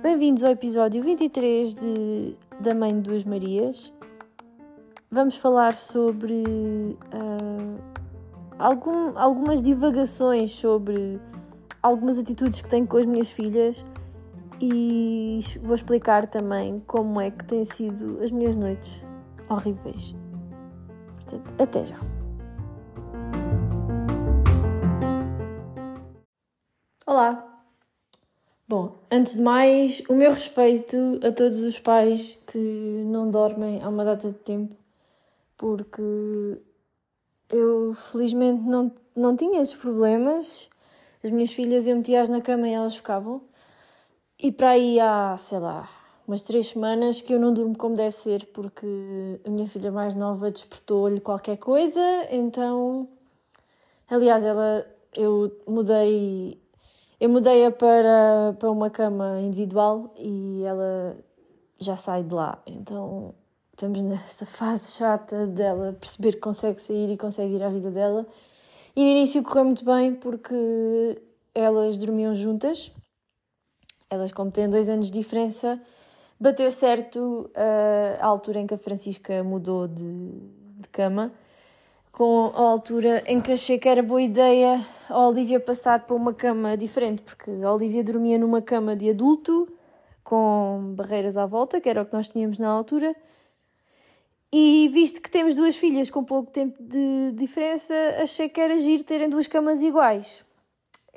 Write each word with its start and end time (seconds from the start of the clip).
Bem-vindos 0.00 0.44
ao 0.44 0.52
episódio 0.52 1.02
23 1.02 1.74
de 1.74 2.36
Da 2.60 2.72
Mãe 2.72 2.94
de 2.94 3.00
Duas 3.00 3.24
Marias. 3.24 3.92
Vamos 5.10 5.36
falar 5.36 5.74
sobre 5.74 6.44
uh, 6.44 7.80
algum, 8.56 9.18
algumas 9.18 9.60
divagações 9.60 10.52
sobre 10.52 11.20
algumas 11.82 12.20
atitudes 12.20 12.62
que 12.62 12.68
tenho 12.68 12.86
com 12.86 12.98
as 12.98 13.06
minhas 13.06 13.32
filhas 13.32 13.84
e 14.60 15.40
vou 15.60 15.74
explicar 15.74 16.28
também 16.28 16.80
como 16.86 17.20
é 17.20 17.32
que 17.32 17.44
têm 17.44 17.64
sido 17.64 18.20
as 18.22 18.30
minhas 18.30 18.54
noites 18.54 19.02
horríveis. 19.48 20.14
Portanto, 21.16 21.52
até 21.60 21.84
já. 21.84 22.21
Olá! 27.14 27.46
Bom, 28.66 28.96
antes 29.10 29.34
de 29.34 29.42
mais, 29.42 30.02
o 30.08 30.14
meu 30.14 30.30
respeito 30.30 30.96
a 31.22 31.30
todos 31.30 31.62
os 31.62 31.78
pais 31.78 32.38
que 32.46 32.56
não 33.04 33.30
dormem 33.30 33.82
há 33.82 33.88
uma 33.90 34.02
data 34.02 34.30
de 34.30 34.38
tempo, 34.38 34.74
porque 35.58 36.00
eu 37.50 37.92
felizmente 37.92 38.62
não, 38.62 38.90
não 39.14 39.36
tinha 39.36 39.60
esses 39.60 39.74
problemas. 39.74 40.70
As 41.22 41.30
minhas 41.30 41.52
filhas 41.52 41.86
eu 41.86 41.96
metia-as 41.96 42.30
na 42.30 42.40
cama 42.40 42.66
e 42.66 42.72
elas 42.72 42.96
ficavam. 42.96 43.42
E 44.38 44.50
para 44.50 44.70
aí 44.70 44.98
há, 44.98 45.36
sei 45.36 45.58
lá, 45.58 45.90
umas 46.26 46.40
três 46.40 46.68
semanas 46.68 47.20
que 47.20 47.34
eu 47.34 47.38
não 47.38 47.52
durmo 47.52 47.76
como 47.76 47.94
deve 47.94 48.12
ser, 48.12 48.46
porque 48.54 48.86
a 49.44 49.50
minha 49.50 49.68
filha 49.68 49.92
mais 49.92 50.14
nova 50.14 50.50
despertou-lhe 50.50 51.20
qualquer 51.20 51.58
coisa, 51.58 52.00
então. 52.30 53.06
Aliás, 54.08 54.42
ela. 54.42 54.86
Eu 55.14 55.54
mudei 55.68 56.61
eu 57.22 57.28
mudei-a 57.28 57.70
para, 57.70 58.52
para 58.58 58.68
uma 58.68 58.90
cama 58.90 59.40
individual 59.40 60.12
e 60.18 60.64
ela 60.64 61.16
já 61.78 61.96
sai 61.96 62.24
de 62.24 62.34
lá. 62.34 62.60
Então 62.66 63.32
estamos 63.72 64.02
nessa 64.02 64.44
fase 64.44 64.90
chata 64.90 65.46
dela 65.46 65.96
perceber 66.00 66.32
que 66.32 66.40
consegue 66.40 66.80
sair 66.80 67.12
e 67.12 67.16
consegue 67.16 67.54
ir 67.54 67.62
à 67.62 67.68
vida 67.68 67.92
dela. 67.92 68.26
E 68.96 69.04
no 69.04 69.08
início 69.08 69.40
correu 69.44 69.66
muito 69.66 69.84
bem 69.84 70.16
porque 70.16 71.22
elas 71.54 71.96
dormiam 71.96 72.34
juntas. 72.34 72.90
Elas, 74.10 74.32
como 74.32 74.50
têm 74.50 74.68
dois 74.68 74.88
anos 74.88 75.06
de 75.06 75.12
diferença, 75.12 75.80
bateu 76.40 76.72
certo 76.72 77.48
uh, 77.50 78.18
a 78.20 78.26
altura 78.26 78.58
em 78.58 78.66
que 78.66 78.74
a 78.74 78.78
Francisca 78.78 79.44
mudou 79.44 79.86
de, 79.86 80.02
de 80.80 80.88
cama 80.88 81.30
com 82.12 82.52
a 82.54 82.60
altura 82.60 83.24
em 83.26 83.40
que 83.40 83.52
achei 83.52 83.78
que 83.78 83.88
era 83.88 84.02
boa 84.02 84.20
ideia 84.20 84.86
a 85.08 85.26
Olivia 85.26 85.58
passar 85.58 86.06
para 86.06 86.14
uma 86.14 86.34
cama 86.34 86.76
diferente, 86.76 87.22
porque 87.22 87.50
a 87.50 87.72
Olivia 87.72 88.04
dormia 88.04 88.38
numa 88.38 88.60
cama 88.60 88.94
de 88.94 89.08
adulto, 89.08 89.66
com 90.22 90.94
barreiras 90.94 91.38
à 91.38 91.46
volta, 91.46 91.80
que 91.80 91.88
era 91.88 92.02
o 92.02 92.06
que 92.06 92.12
nós 92.12 92.28
tínhamos 92.28 92.58
na 92.58 92.68
altura. 92.68 93.16
E 94.52 94.88
visto 94.92 95.22
que 95.22 95.30
temos 95.30 95.54
duas 95.54 95.76
filhas 95.76 96.10
com 96.10 96.22
pouco 96.22 96.50
tempo 96.50 96.82
de 96.82 97.32
diferença, 97.32 97.94
achei 98.20 98.48
que 98.48 98.60
era 98.60 98.76
giro 98.76 99.02
terem 99.02 99.28
duas 99.28 99.46
camas 99.46 99.80
iguais. 99.82 100.44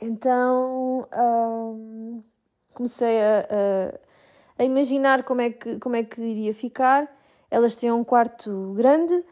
Então 0.01 1.07
hum, 1.13 2.23
comecei 2.73 3.21
a, 3.21 3.47
a, 4.57 4.61
a, 4.61 4.63
imaginar 4.63 5.23
como 5.23 5.41
é, 5.41 5.49
que, 5.49 5.77
como 5.79 5.97
é 5.97 6.03
que 6.03 6.21
iria 6.21 6.53
ficar. 6.53 7.13
Elas 7.51 7.75
tinham 7.75 7.99
um 7.99 8.03
quarto 8.03 8.73
grande 8.75 9.23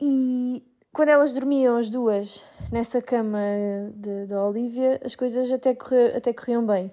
e 0.00 0.62
quando 0.96 1.10
elas 1.10 1.34
dormiam 1.34 1.76
as 1.76 1.90
duas 1.90 2.42
nessa 2.72 3.02
cama 3.02 3.38
da 4.26 4.42
Olivia, 4.46 4.98
as 5.04 5.14
coisas 5.14 5.52
até, 5.52 5.76
até 6.16 6.32
corriam 6.32 6.64
bem. 6.64 6.90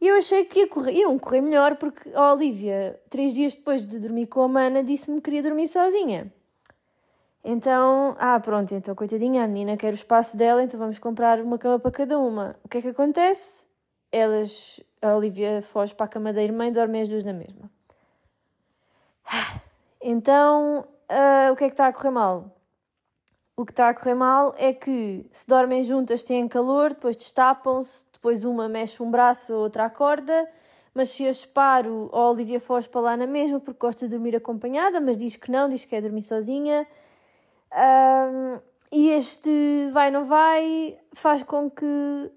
E 0.00 0.08
eu 0.08 0.16
achei 0.16 0.46
que 0.46 0.60
ia 0.60 0.66
correr, 0.66 0.92
iam 0.92 1.18
correr 1.18 1.42
melhor 1.42 1.76
porque 1.76 2.10
a 2.14 2.32
Olivia, 2.32 2.98
três 3.10 3.34
dias 3.34 3.54
depois 3.54 3.84
de 3.84 3.98
dormir 3.98 4.26
com 4.28 4.40
a 4.40 4.48
Mana, 4.48 4.82
disse-me 4.82 5.16
que 5.16 5.24
queria 5.24 5.42
dormir 5.42 5.68
sozinha. 5.68 6.32
Então, 7.44 8.16
ah, 8.18 8.40
pronto, 8.40 8.74
então 8.74 8.94
coitadinha, 8.94 9.44
a 9.44 9.46
menina 9.46 9.76
quer 9.76 9.92
o 9.92 9.94
espaço 9.94 10.34
dela, 10.34 10.62
então 10.62 10.80
vamos 10.80 10.98
comprar 10.98 11.38
uma 11.38 11.58
cama 11.58 11.78
para 11.78 11.90
cada 11.90 12.18
uma. 12.18 12.56
O 12.64 12.68
que 12.70 12.78
é 12.78 12.80
que 12.80 12.88
acontece? 12.88 13.66
Elas, 14.10 14.80
a 15.02 15.14
Olivia 15.14 15.60
foge 15.60 15.94
para 15.94 16.06
a 16.06 16.08
cama 16.08 16.32
da 16.32 16.42
irmã 16.42 16.68
e 16.68 16.70
dormem 16.70 17.02
as 17.02 17.08
duas 17.10 17.22
na 17.22 17.34
mesma. 17.34 17.70
Então, 20.00 20.86
uh, 21.10 21.52
o 21.52 21.56
que 21.56 21.64
é 21.64 21.68
que 21.68 21.74
está 21.74 21.88
a 21.88 21.92
correr 21.92 22.10
mal? 22.10 22.55
O 23.58 23.64
que 23.64 23.72
está 23.72 23.88
a 23.88 23.94
correr 23.94 24.14
mal 24.14 24.54
é 24.58 24.74
que 24.74 25.24
se 25.32 25.46
dormem 25.46 25.82
juntas 25.82 26.22
têm 26.22 26.46
calor, 26.46 26.90
depois 26.90 27.16
destapam-se, 27.16 28.04
depois 28.12 28.44
uma 28.44 28.68
mexe 28.68 29.02
um 29.02 29.10
braço, 29.10 29.54
a 29.54 29.56
outra 29.56 29.86
acorda, 29.86 30.46
mas 30.92 31.08
se 31.08 31.26
as 31.26 31.46
paro, 31.46 32.10
a 32.12 32.28
Olivia 32.28 32.60
foge 32.60 32.86
para 32.86 33.00
lá 33.00 33.16
na 33.16 33.26
mesma 33.26 33.58
porque 33.58 33.78
gosta 33.80 34.06
de 34.06 34.14
dormir 34.14 34.36
acompanhada, 34.36 35.00
mas 35.00 35.16
diz 35.16 35.36
que 35.36 35.50
não, 35.50 35.70
diz 35.70 35.84
que 35.84 35.90
quer 35.90 36.02
dormir 36.02 36.20
sozinha. 36.20 36.86
Um, 37.72 38.60
e 38.92 39.08
este 39.10 39.90
vai 39.90 40.10
não 40.10 40.26
vai 40.26 40.98
faz 41.14 41.42
com 41.42 41.70
que 41.70 42.30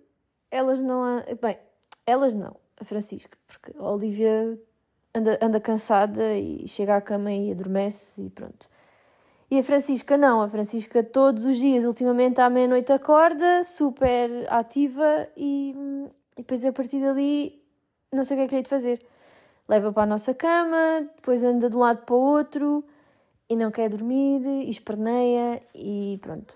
elas 0.50 0.82
não. 0.82 1.22
Bem, 1.42 1.60
elas 2.06 2.34
não, 2.34 2.56
a 2.80 2.86
Francisca, 2.86 3.38
porque 3.46 3.78
a 3.78 3.92
Olivia 3.92 4.58
anda, 5.14 5.38
anda 5.42 5.60
cansada 5.60 6.38
e 6.38 6.66
chega 6.66 6.96
à 6.96 7.02
cama 7.02 7.32
e 7.34 7.52
adormece 7.52 8.22
e 8.22 8.30
pronto. 8.30 8.70
E 9.52 9.58
a 9.58 9.64
Francisca 9.64 10.16
não, 10.16 10.42
a 10.42 10.48
Francisca 10.48 11.04
todos 11.04 11.44
os 11.44 11.58
dias, 11.58 11.84
ultimamente 11.84 12.40
à 12.40 12.50
meia-noite 12.50 12.94
acorda, 12.94 13.64
super 13.64 14.30
ativa 14.48 15.28
e, 15.36 15.74
e 16.38 16.42
depois 16.42 16.64
a 16.64 16.72
partir 16.72 17.02
dali 17.02 17.60
não 18.12 18.24
sei 18.24 18.36
o 18.36 18.40
que 18.40 18.44
é 18.44 18.48
que 18.48 18.56
lhe 18.56 18.62
de 18.62 18.70
fazer. 18.70 19.02
Leva 19.68 19.92
para 19.92 20.04
a 20.04 20.06
nossa 20.06 20.34
cama, 20.34 21.08
depois 21.16 21.44
anda 21.44 21.70
de 21.70 21.76
um 21.76 21.80
lado 21.80 22.06
para 22.06 22.16
o 22.16 22.20
outro 22.20 22.84
e 23.48 23.56
não 23.56 23.72
quer 23.72 23.90
dormir, 23.90 24.46
e 24.46 24.70
esperneia 24.70 25.62
e 25.74 26.20
pronto. 26.22 26.54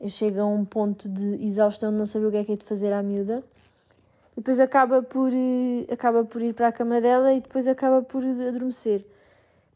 Eu 0.00 0.08
chego 0.08 0.40
a 0.40 0.46
um 0.46 0.64
ponto 0.64 1.08
de 1.08 1.44
exaustão 1.44 1.90
de 1.90 1.98
não 1.98 2.06
saber 2.06 2.26
o 2.26 2.30
que 2.30 2.36
é 2.38 2.44
que 2.44 2.52
é 2.52 2.56
de 2.56 2.64
fazer 2.64 2.92
à 2.92 3.02
miúda. 3.02 3.42
E 4.32 4.36
depois 4.36 4.58
acaba 4.58 5.02
por, 5.02 5.30
eh, 5.32 5.86
acaba 5.92 6.24
por 6.24 6.42
ir 6.42 6.54
para 6.54 6.68
a 6.68 6.72
cama 6.72 7.00
dela 7.00 7.32
e 7.32 7.40
depois 7.40 7.66
acaba 7.66 8.02
por 8.02 8.24
adormecer. 8.24 9.06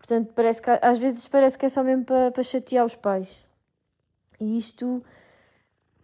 Portanto, 0.09 0.33
parece 0.35 0.63
que, 0.63 0.71
às 0.71 0.97
vezes 0.97 1.29
parece 1.29 1.59
que 1.59 1.67
é 1.67 1.69
só 1.69 1.85
mesmo 1.85 2.03
para, 2.03 2.31
para 2.31 2.43
chatear 2.43 2.87
os 2.87 2.97
pais. 2.97 3.45
E 4.41 4.57
isto. 4.57 5.05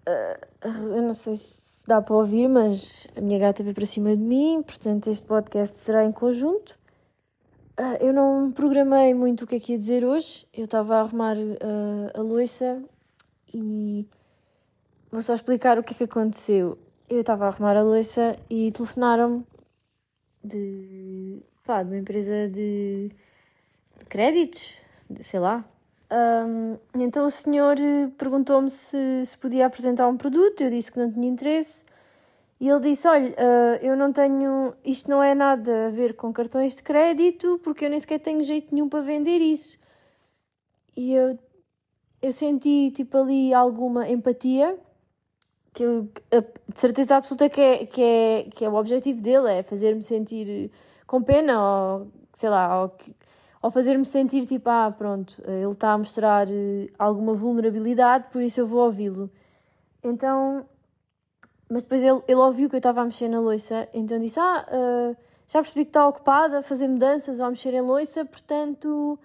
Uh, 0.06 0.68
eu 0.94 1.00
não 1.00 1.14
sei 1.14 1.32
se 1.32 1.86
dá 1.86 2.02
para 2.02 2.14
ouvir, 2.14 2.46
mas 2.46 3.06
a 3.16 3.22
minha 3.22 3.38
gata 3.38 3.62
veio 3.62 3.74
para 3.74 3.86
cima 3.86 4.14
de 4.14 4.22
mim, 4.22 4.62
portanto, 4.62 5.08
este 5.08 5.24
podcast 5.24 5.78
será 5.78 6.04
em 6.04 6.12
conjunto. 6.12 6.78
Uh, 7.80 7.96
eu 7.98 8.12
não 8.12 8.52
programei 8.52 9.14
muito 9.14 9.44
o 9.44 9.46
que 9.46 9.54
é 9.54 9.60
que 9.60 9.72
ia 9.72 9.78
dizer 9.78 10.04
hoje. 10.04 10.46
Eu 10.52 10.66
estava 10.66 10.96
a 10.96 11.00
arrumar 11.00 11.38
uh, 11.38 12.10
a 12.12 12.20
louça 12.20 12.82
e 13.54 14.06
vou 15.10 15.22
só 15.22 15.32
explicar 15.32 15.78
o 15.78 15.82
que 15.82 15.94
é 15.94 15.96
que 15.96 16.04
aconteceu. 16.04 16.76
Eu 17.08 17.20
estava 17.20 17.46
a 17.46 17.48
arrumar 17.48 17.74
a 17.74 17.82
louça 17.82 18.36
e 18.50 18.70
telefonaram-me 18.70 19.46
de, 20.44 21.42
pá, 21.64 21.82
de 21.82 21.88
uma 21.88 21.98
empresa 21.98 22.50
de 22.50 23.10
créditos, 24.14 24.80
sei 25.22 25.40
lá. 25.40 25.64
Um, 26.08 26.78
então 27.00 27.26
o 27.26 27.30
senhor 27.30 27.76
eh, 27.80 28.08
perguntou-me 28.16 28.70
se, 28.70 29.26
se 29.26 29.36
podia 29.36 29.66
apresentar 29.66 30.06
um 30.06 30.16
produto, 30.16 30.60
eu 30.62 30.70
disse 30.70 30.92
que 30.92 31.00
não 31.00 31.10
tinha 31.12 31.26
interesse. 31.28 31.84
E 32.60 32.68
ele 32.68 32.78
disse: 32.78 33.08
Olha, 33.08 33.30
uh, 33.30 33.76
eu 33.82 33.96
não 33.96 34.12
tenho. 34.12 34.72
Isto 34.84 35.10
não 35.10 35.20
é 35.20 35.34
nada 35.34 35.88
a 35.88 35.90
ver 35.90 36.14
com 36.14 36.32
cartões 36.32 36.76
de 36.76 36.82
crédito, 36.84 37.58
porque 37.64 37.86
eu 37.86 37.90
nem 37.90 37.98
sequer 37.98 38.20
tenho 38.20 38.44
jeito 38.44 38.72
nenhum 38.72 38.88
para 38.88 39.00
vender 39.00 39.38
isso. 39.38 39.76
E 40.96 41.12
eu, 41.12 41.36
eu 42.22 42.30
senti 42.30 42.92
tipo 42.92 43.18
ali 43.18 43.52
alguma 43.52 44.08
empatia, 44.08 44.78
que 45.72 45.82
eu, 45.82 46.08
de 46.72 46.80
certeza 46.80 47.16
absoluta 47.16 47.48
que 47.48 47.60
é, 47.60 47.86
que 47.86 48.02
é, 48.02 48.44
que 48.44 48.64
é 48.64 48.68
o 48.68 48.74
objetivo 48.76 49.20
dele, 49.20 49.50
é 49.50 49.62
fazer-me 49.64 50.04
sentir 50.04 50.70
com 51.06 51.20
pena, 51.20 51.60
ou 51.60 52.12
sei 52.32 52.48
lá, 52.50 52.82
ou 52.82 52.90
que, 52.90 53.14
ao 53.64 53.70
fazer-me 53.70 54.04
sentir 54.04 54.44
tipo, 54.44 54.68
ah, 54.68 54.90
pronto, 54.90 55.40
ele 55.46 55.70
está 55.70 55.92
a 55.92 55.96
mostrar 55.96 56.46
eh, 56.50 56.90
alguma 56.98 57.32
vulnerabilidade, 57.32 58.26
por 58.30 58.42
isso 58.42 58.60
eu 58.60 58.66
vou 58.66 58.84
ouvi-lo. 58.84 59.30
Então, 60.02 60.68
mas 61.70 61.82
depois 61.82 62.04
ele, 62.04 62.20
ele 62.28 62.40
ouviu 62.40 62.68
que 62.68 62.76
eu 62.76 62.78
estava 62.78 63.00
a 63.00 63.04
mexer 63.06 63.26
na 63.26 63.40
louça, 63.40 63.88
então 63.94 64.18
disse: 64.18 64.38
Ah, 64.38 64.66
uh, 64.68 65.16
já 65.48 65.60
percebi 65.62 65.86
que 65.86 65.88
está 65.88 66.06
ocupada 66.06 66.58
a 66.58 66.62
fazer 66.62 66.88
mudanças 66.88 67.40
ou 67.40 67.46
a 67.46 67.48
mexer 67.48 67.72
em 67.72 67.80
louça, 67.80 68.26
portanto, 68.26 69.18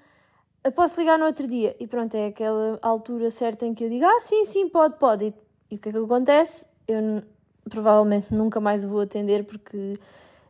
posso 0.73 0.97
ligar 1.01 1.19
no 1.19 1.25
outro 1.25 1.45
dia. 1.45 1.75
E 1.77 1.85
pronto, 1.85 2.15
é 2.15 2.27
aquela 2.27 2.79
altura 2.81 3.29
certa 3.29 3.65
em 3.65 3.73
que 3.73 3.83
eu 3.83 3.89
digo: 3.89 4.05
Ah, 4.05 4.21
sim, 4.21 4.45
sim, 4.45 4.69
pode, 4.69 4.97
pode. 4.97 5.25
E, 5.25 5.33
e 5.71 5.75
o 5.75 5.79
que 5.79 5.89
é 5.89 5.91
que 5.91 5.97
acontece? 5.97 6.65
Eu 6.87 7.23
provavelmente 7.69 8.33
nunca 8.33 8.61
mais 8.61 8.85
o 8.85 8.87
vou 8.89 9.01
atender 9.01 9.43
porque 9.43 9.95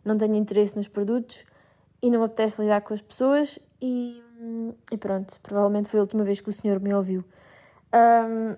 não 0.06 0.15
tenho 0.15 0.36
interesse 0.36 0.77
nos 0.77 0.88
produtos 0.88 1.44
e 2.03 2.12
não 2.12 2.19
me 2.19 2.25
apetece 2.27 2.62
lidar 2.62 2.81
com 2.81 2.94
as 2.94 3.01
pessoas 3.01 3.57
e, 3.81 4.24
e 4.92 4.98
pronto, 4.98 5.40
provavelmente 5.42 5.90
foi 5.90 6.00
a 6.00 6.04
última 6.04 6.24
vez 6.24 6.42
que 6.42 6.50
o 6.50 6.54
senhor 6.54 6.80
me 6.80 6.94
ouviu. 6.94 7.24
Um, 7.94 8.56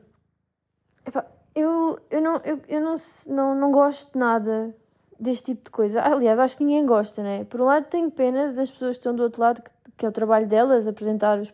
epá, 1.06 1.26
eu, 1.56 2.00
eu, 2.10 2.22
não, 2.22 2.38
eu, 2.38 2.62
eu 2.68 2.82
não, 2.82 2.96
não, 3.28 3.56
não 3.56 3.72
gosto 3.72 4.14
de 4.14 4.20
nada 4.20 4.76
deste 5.20 5.54
tipo 5.54 5.66
de 5.66 5.72
coisa. 5.72 6.02
Aliás, 6.02 6.40
acho 6.40 6.58
que 6.58 6.64
ninguém 6.64 6.86
gosta, 6.86 7.22
né? 7.22 7.44
Por 7.46 7.62
um 7.62 7.66
lado, 7.66 7.86
tenho 7.86 8.10
pena 8.10 8.52
das 8.54 8.72
pessoas 8.72 8.96
que 8.96 9.00
estão 9.00 9.16
do 9.16 9.24
outro 9.24 9.42
lado, 9.42 9.62
que, 9.62 9.72
que 9.98 10.06
é 10.06 10.10
o 10.10 10.12
trabalho 10.12 10.48
delas, 10.48 10.88
apresentar 10.88 11.40
os, 11.40 11.54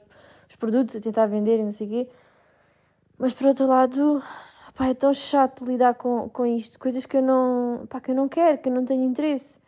os 0.50 0.56
produtos, 0.56 0.96
a 0.96 1.00
tentar 1.00 1.26
vender 1.26 1.60
e 1.60 1.64
não 1.64 1.72
sei 1.72 1.88
o 1.88 1.90
quê. 1.90 2.10
Mas 3.18 3.34
por 3.34 3.48
outro 3.48 3.68
lado, 3.68 4.24
é 4.80 4.94
tão 4.94 5.14
chato 5.14 5.66
lidar 5.66 5.96
com, 5.96 6.30
com 6.30 6.46
isto, 6.46 6.80
coisas 6.80 7.06
que 7.06 7.18
eu 7.18 7.22
não, 7.22 7.86
pá, 7.90 8.00
que 8.00 8.12
eu 8.12 8.16
não 8.16 8.30
quero, 8.30 8.60
que 8.60 8.70
eu 8.70 8.74
não 8.74 8.86
tenho 8.86 9.04
interesse. 9.04 9.60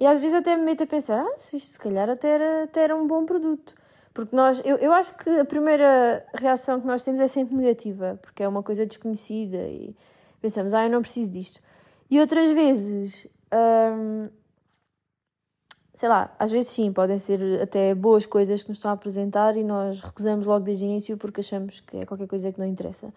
E 0.00 0.06
às 0.06 0.18
vezes 0.18 0.34
até 0.34 0.56
me 0.56 0.64
meto 0.64 0.82
a 0.82 0.86
pensar, 0.86 1.24
ah, 1.24 1.34
se 1.36 1.56
isto 1.56 1.72
se 1.72 1.78
calhar 1.78 2.08
até 2.10 2.28
era, 2.28 2.64
até 2.64 2.84
era 2.84 2.96
um 2.96 3.06
bom 3.06 3.24
produto. 3.24 3.74
Porque 4.12 4.34
nós, 4.36 4.60
eu, 4.64 4.76
eu 4.76 4.92
acho 4.92 5.16
que 5.16 5.30
a 5.30 5.44
primeira 5.44 6.24
reação 6.34 6.80
que 6.80 6.86
nós 6.86 7.04
temos 7.04 7.20
é 7.20 7.26
sempre 7.26 7.54
negativa, 7.54 8.18
porque 8.20 8.42
é 8.42 8.48
uma 8.48 8.62
coisa 8.62 8.84
desconhecida 8.84 9.56
e 9.68 9.94
pensamos, 10.40 10.74
ah, 10.74 10.84
eu 10.84 10.90
não 10.90 11.00
preciso 11.00 11.30
disto. 11.30 11.60
E 12.10 12.20
outras 12.20 12.50
vezes, 12.52 13.26
hum, 13.52 14.28
sei 15.94 16.08
lá, 16.08 16.34
às 16.38 16.50
vezes 16.50 16.70
sim, 16.70 16.92
podem 16.92 17.16
ser 17.16 17.62
até 17.62 17.94
boas 17.94 18.26
coisas 18.26 18.62
que 18.62 18.68
nos 18.68 18.78
estão 18.78 18.90
a 18.90 18.94
apresentar 18.94 19.56
e 19.56 19.64
nós 19.64 20.00
recusamos 20.00 20.44
logo 20.44 20.64
desde 20.64 20.84
o 20.84 20.88
início 20.88 21.16
porque 21.16 21.40
achamos 21.40 21.80
que 21.80 21.98
é 21.98 22.04
qualquer 22.04 22.26
coisa 22.26 22.52
que 22.52 22.58
não 22.58 22.66
interessa. 22.66 23.14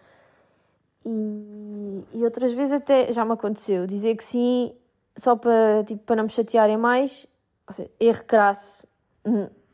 E, 1.06 2.04
e 2.14 2.24
outras 2.24 2.54
vezes 2.54 2.74
até 2.74 3.12
já 3.12 3.26
me 3.26 3.34
aconteceu 3.34 3.86
dizer 3.86 4.16
que 4.16 4.24
sim 4.24 4.74
só 5.18 5.36
para, 5.36 5.84
tipo, 5.86 6.04
para 6.04 6.18
não 6.18 6.24
me 6.24 6.30
chatearem 6.30 6.78
mais, 6.78 7.28
ou 7.68 7.74
seja, 7.74 7.92
erro 8.00 8.24
crasso 8.26 8.88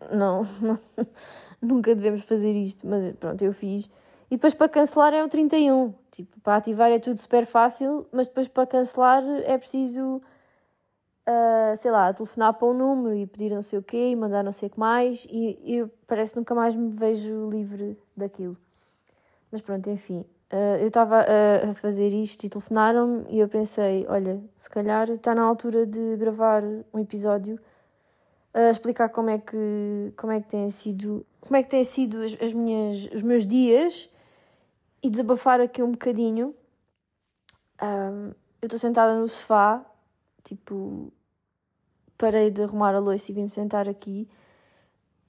não, 0.09 0.41
não, 0.61 0.79
nunca 1.61 1.93
devemos 1.93 2.23
fazer 2.23 2.53
isto, 2.53 2.87
mas 2.87 3.11
pronto, 3.13 3.41
eu 3.43 3.53
fiz. 3.53 3.89
E 4.29 4.35
depois 4.35 4.53
para 4.53 4.69
cancelar 4.69 5.13
é 5.13 5.23
o 5.23 5.27
31. 5.27 5.93
Tipo, 6.09 6.39
para 6.39 6.55
ativar 6.55 6.89
é 6.89 6.99
tudo 6.99 7.17
super 7.17 7.45
fácil, 7.45 8.07
mas 8.11 8.27
depois 8.27 8.47
para 8.47 8.65
cancelar 8.65 9.23
é 9.43 9.57
preciso, 9.57 10.21
uh, 11.27 11.77
sei 11.77 11.91
lá, 11.91 12.13
telefonar 12.13 12.53
para 12.53 12.67
um 12.67 12.73
número 12.73 13.15
e 13.15 13.27
pedir 13.27 13.53
não 13.53 13.61
sei 13.61 13.79
o 13.79 13.83
quê 13.83 14.11
e 14.11 14.15
mandar 14.15 14.43
não 14.43 14.51
sei 14.51 14.67
o 14.67 14.71
que 14.71 14.79
mais. 14.79 15.27
E 15.29 15.59
eu 15.65 15.89
parece 16.07 16.35
nunca 16.35 16.55
mais 16.55 16.75
me 16.75 16.89
vejo 16.89 17.49
livre 17.49 17.97
daquilo. 18.15 18.57
Mas 19.51 19.61
pronto, 19.61 19.89
enfim. 19.89 20.25
Uh, 20.51 20.81
eu 20.81 20.87
estava 20.87 21.21
a, 21.21 21.73
fazer 21.73 22.09
isto 22.09 22.43
e 22.43 22.49
telefonaram-me 22.49 23.25
e 23.29 23.39
eu 23.39 23.47
pensei: 23.47 24.05
olha, 24.09 24.43
se 24.57 24.69
calhar 24.69 25.09
está 25.09 25.33
na 25.33 25.43
altura 25.43 25.85
de 25.85 26.17
gravar 26.17 26.61
um 26.93 26.99
episódio 26.99 27.57
a 28.53 28.69
explicar 28.69 29.07
como 29.09 29.29
é 29.29 29.37
que 29.37 30.13
como 30.17 30.33
é 30.33 30.41
que 30.41 30.49
têm 30.49 30.69
sido 30.69 31.25
como 31.39 31.55
é 31.55 31.63
que 31.63 31.69
têm 31.69 31.85
sido 31.85 32.21
as, 32.21 32.37
as 32.41 32.51
minhas 32.51 33.09
os 33.13 33.21
meus 33.21 33.47
dias 33.47 34.09
e 35.01 35.09
desabafar 35.09 35.61
aqui 35.61 35.81
um 35.81 35.91
bocadinho. 35.91 36.53
Um, 37.81 38.33
eu 38.61 38.67
estou 38.67 38.77
sentada 38.77 39.17
no 39.17 39.29
sofá 39.29 39.85
tipo 40.43 41.13
parei 42.17 42.51
de 42.51 42.63
arrumar 42.63 42.93
a 42.93 42.99
louça 42.99 43.31
e 43.31 43.35
vim-me 43.35 43.49
sentar 43.49 43.87
aqui 43.87 44.27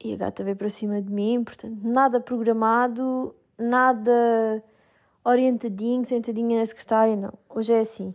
e 0.02 0.14
a 0.14 0.16
gata 0.16 0.42
veio 0.42 0.56
para 0.56 0.68
cima 0.68 1.00
de 1.00 1.10
mim 1.10 1.42
portanto 1.44 1.78
nada 1.82 2.20
programado 2.20 3.34
nada 3.56 4.62
orientadinho 5.24 6.04
sentadinha 6.04 6.58
na 6.58 6.66
secretária 6.66 7.16
não 7.16 7.32
hoje 7.48 7.72
é 7.72 7.80
assim 7.80 8.14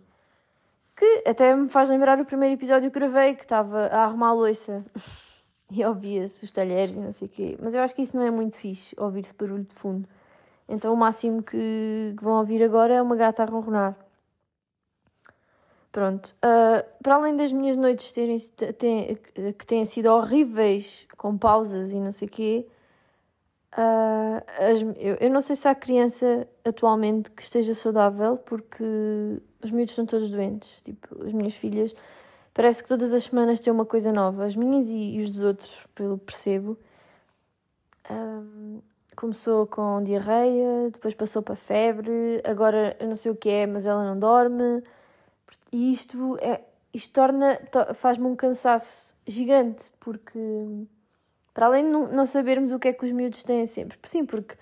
que 0.97 1.23
até 1.27 1.55
me 1.55 1.69
faz 1.69 1.89
lembrar 1.89 2.19
o 2.19 2.25
primeiro 2.25 2.55
episódio 2.55 2.89
que 2.89 2.99
gravei, 2.99 3.35
que 3.35 3.43
estava 3.43 3.85
a 3.85 4.05
arrumar 4.05 4.29
a 4.29 4.33
louça 4.33 4.83
e 5.71 5.85
ouvia-se 5.85 6.43
os 6.43 6.51
talheres 6.51 6.95
e 6.95 6.99
não 6.99 7.11
sei 7.11 7.27
o 7.27 7.29
quê. 7.31 7.57
Mas 7.61 7.75
eu 7.75 7.81
acho 7.81 7.93
que 7.93 8.01
isso 8.01 8.17
não 8.17 8.23
é 8.23 8.31
muito 8.31 8.57
fixe, 8.57 8.95
ouvir-se 8.97 9.33
barulho 9.35 9.63
de 9.63 9.75
fundo. 9.75 10.09
Então 10.67 10.91
o 10.91 10.97
máximo 10.97 11.43
que, 11.43 12.15
que 12.17 12.23
vão 12.23 12.39
ouvir 12.39 12.63
agora 12.63 12.95
é 12.95 13.01
uma 13.01 13.15
gata 13.15 13.43
a 13.43 13.45
ronronar. 13.45 13.95
Pronto. 15.91 16.35
Uh, 16.43 16.83
para 17.01 17.15
além 17.15 17.35
das 17.35 17.51
minhas 17.51 17.75
noites 17.75 18.11
terem, 18.11 18.37
terem, 18.77 19.15
que 19.53 19.65
têm 19.67 19.85
sido 19.85 20.07
horríveis, 20.07 21.07
com 21.15 21.37
pausas 21.37 21.91
e 21.91 21.99
não 21.99 22.11
sei 22.11 22.27
o 22.27 22.31
quê, 22.31 22.67
uh, 23.77 24.43
as, 24.71 24.81
eu, 24.97 25.15
eu 25.19 25.29
não 25.29 25.41
sei 25.41 25.55
se 25.55 25.67
há 25.67 25.75
criança 25.75 26.47
atualmente 26.65 27.31
que 27.31 27.41
esteja 27.41 27.73
saudável, 27.73 28.37
porque 28.37 28.83
os 29.63 29.71
miúdos 29.71 29.91
estão 29.91 30.05
todos 30.05 30.29
doentes. 30.31 30.81
Tipo, 30.81 31.23
as 31.23 31.33
minhas 31.33 31.55
filhas, 31.55 31.95
parece 32.53 32.81
que 32.81 32.89
todas 32.89 33.13
as 33.13 33.25
semanas 33.25 33.59
têm 33.59 33.71
uma 33.71 33.85
coisa 33.85 34.11
nova. 34.11 34.45
As 34.45 34.55
minhas 34.55 34.89
e, 34.89 35.15
e 35.15 35.21
os 35.21 35.29
dos 35.31 35.41
outros, 35.41 35.83
pelo 35.93 36.17
percebo. 36.17 36.77
Um, 38.09 38.81
começou 39.15 39.65
com 39.67 40.03
diarreia, 40.03 40.89
depois 40.91 41.13
passou 41.13 41.41
para 41.41 41.55
febre, 41.55 42.41
agora 42.45 42.95
eu 42.99 43.07
não 43.07 43.15
sei 43.15 43.31
o 43.31 43.35
que 43.35 43.49
é, 43.49 43.65
mas 43.67 43.85
ela 43.87 44.05
não 44.05 44.17
dorme. 44.17 44.83
E 45.71 45.91
isto, 45.91 46.37
é, 46.39 46.61
isto 46.93 47.13
torna, 47.13 47.59
faz-me 47.95 48.25
um 48.27 48.35
cansaço 48.35 49.15
gigante, 49.25 49.85
porque 49.99 50.39
para 51.57 51.65
além 51.65 51.85
de 51.85 51.89
não, 51.89 52.23
sabermos 52.23 52.71
o 52.71 52.77
que 52.77 52.89
é 52.89 52.93
que 52.93 53.03
os 53.03 53.11
miúdos 53.11 53.43
têm 53.43 53.65
sempre. 53.65 53.97
Sim, 54.03 54.27
porque 54.27 54.55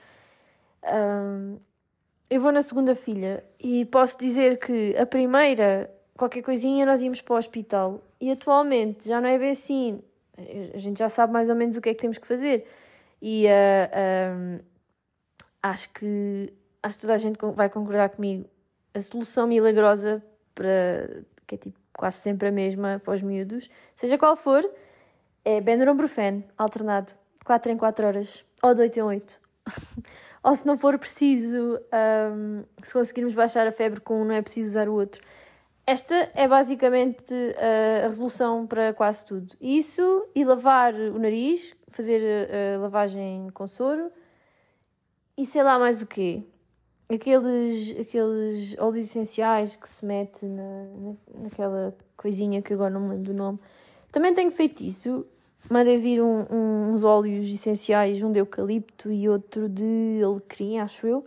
um, 0.81 1.57
eu 2.29 2.39
vou 2.39 2.53
na 2.53 2.61
segunda 2.61 2.95
filha 2.95 3.43
e 3.59 3.83
posso 3.83 4.17
dizer 4.17 4.57
que 4.59 4.95
a 4.95 5.05
primeira, 5.05 5.93
qualquer 6.15 6.41
coisinha, 6.41 6.85
nós 6.85 7.01
íamos 7.01 7.19
para 7.19 7.33
o 7.33 7.37
hospital. 7.37 8.01
E 8.21 8.31
atualmente 8.31 9.09
já 9.09 9.19
não 9.19 9.27
é 9.27 9.37
bem 9.37 9.49
assim. 9.49 10.01
A 10.73 10.77
gente 10.77 10.99
já 10.99 11.09
sabe 11.09 11.33
mais 11.33 11.49
ou 11.49 11.55
menos 11.55 11.75
o 11.75 11.81
que 11.81 11.89
é 11.89 11.93
que 11.93 11.99
temos 11.99 12.17
que 12.17 12.25
fazer. 12.25 12.65
E 13.21 13.45
uh, 13.45 14.63
acho 15.61 15.91
que 15.91 16.53
acho 16.81 16.95
que 16.95 17.01
toda 17.01 17.15
a 17.15 17.17
gente 17.17 17.37
vai 17.55 17.69
concordar 17.69 18.07
comigo. 18.07 18.45
A 18.93 19.01
solução 19.01 19.47
milagrosa 19.47 20.23
para 20.53 21.25
que 21.45 21.55
é 21.55 21.57
tipo 21.57 21.77
quase 21.91 22.19
sempre 22.19 22.47
a 22.47 22.51
mesma 22.53 23.01
para 23.03 23.15
os 23.15 23.21
miúdos, 23.21 23.69
seja 23.97 24.17
qual 24.17 24.37
for, 24.37 24.63
é 25.45 25.61
Benuron 25.61 25.95
alternado, 26.57 27.13
de 27.37 27.45
4 27.45 27.71
em 27.71 27.77
4 27.77 28.07
horas, 28.07 28.43
ou 28.63 28.73
de 28.73 28.81
8 28.81 28.97
em 28.97 29.03
8. 29.03 29.41
ou 30.43 30.55
se 30.55 30.65
não 30.65 30.75
for 30.77 30.97
preciso, 30.97 31.79
um, 32.33 32.63
se 32.83 32.91
conseguirmos 32.91 33.35
baixar 33.35 33.67
a 33.67 33.71
febre 33.71 34.01
com 34.01 34.21
um, 34.21 34.25
não 34.25 34.33
é 34.33 34.41
preciso 34.41 34.69
usar 34.69 34.89
o 34.89 34.93
outro. 34.93 35.21
Esta 35.87 36.15
é 36.33 36.47
basicamente 36.47 37.33
a 38.03 38.07
resolução 38.07 38.65
para 38.65 38.91
quase 38.91 39.23
tudo. 39.23 39.55
Isso 39.61 40.27
e 40.33 40.43
lavar 40.43 40.95
o 40.95 41.19
nariz, 41.19 41.75
fazer 41.87 42.49
a 42.75 42.79
lavagem 42.79 43.49
com 43.53 43.67
soro 43.67 44.11
e 45.37 45.45
sei 45.45 45.61
lá 45.61 45.77
mais 45.77 46.01
o 46.01 46.07
quê. 46.07 46.43
Aqueles, 47.07 47.91
aqueles 47.99 48.75
óleos 48.79 49.05
essenciais 49.05 49.75
que 49.75 49.87
se 49.87 50.03
mete 50.07 50.43
na, 50.43 50.87
naquela 51.35 51.95
coisinha 52.17 52.63
que 52.63 52.73
agora 52.73 52.89
não 52.89 53.01
me 53.01 53.09
lembro 53.09 53.25
do 53.25 53.33
nome. 53.35 53.59
Também 54.11 54.33
tenho 54.33 54.49
feito 54.49 54.81
isso 54.81 55.23
mandei 55.69 55.97
vir 55.97 56.21
um, 56.21 56.45
um, 56.49 56.91
uns 56.93 57.03
óleos 57.03 57.45
essenciais, 57.45 58.21
um 58.21 58.31
de 58.31 58.39
eucalipto 58.39 59.11
e 59.11 59.27
outro 59.27 59.67
de 59.67 60.21
alecrim, 60.23 60.79
acho 60.79 61.07
eu. 61.07 61.25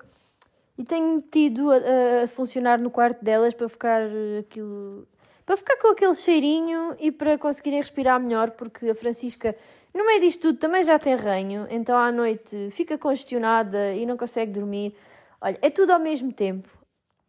E 0.76 0.84
tenho 0.84 1.16
metido 1.16 1.70
a, 1.70 2.24
a, 2.24 2.28
funcionar 2.28 2.78
no 2.78 2.90
quarto 2.90 3.24
delas 3.24 3.52
para 3.52 3.68
ficar 3.68 4.02
aquilo. 4.38 5.06
para 5.44 5.56
ficar 5.56 5.76
com 5.78 5.88
aquele 5.88 6.14
cheirinho 6.14 6.94
e 7.00 7.10
para 7.10 7.36
conseguirem 7.36 7.80
respirar 7.80 8.20
melhor, 8.20 8.52
porque 8.52 8.90
a 8.90 8.94
Francisca, 8.94 9.56
no 9.92 10.06
meio 10.06 10.20
disto 10.20 10.42
tudo, 10.42 10.58
também 10.58 10.84
já 10.84 10.98
tem 10.98 11.16
ranho, 11.16 11.66
então 11.70 11.96
à 11.96 12.12
noite 12.12 12.70
fica 12.70 12.96
congestionada 12.96 13.92
e 13.94 14.06
não 14.06 14.16
consegue 14.16 14.52
dormir. 14.52 14.94
Olha, 15.40 15.58
é 15.60 15.70
tudo 15.70 15.92
ao 15.92 15.98
mesmo 15.98 16.32
tempo. 16.32 16.68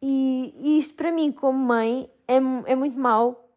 E, 0.02 0.54
e 0.58 0.78
isto 0.78 0.94
para 0.94 1.12
mim, 1.12 1.32
como 1.32 1.58
mãe, 1.58 2.10
é, 2.28 2.36
é 2.36 2.76
muito 2.76 3.00
mau, 3.00 3.50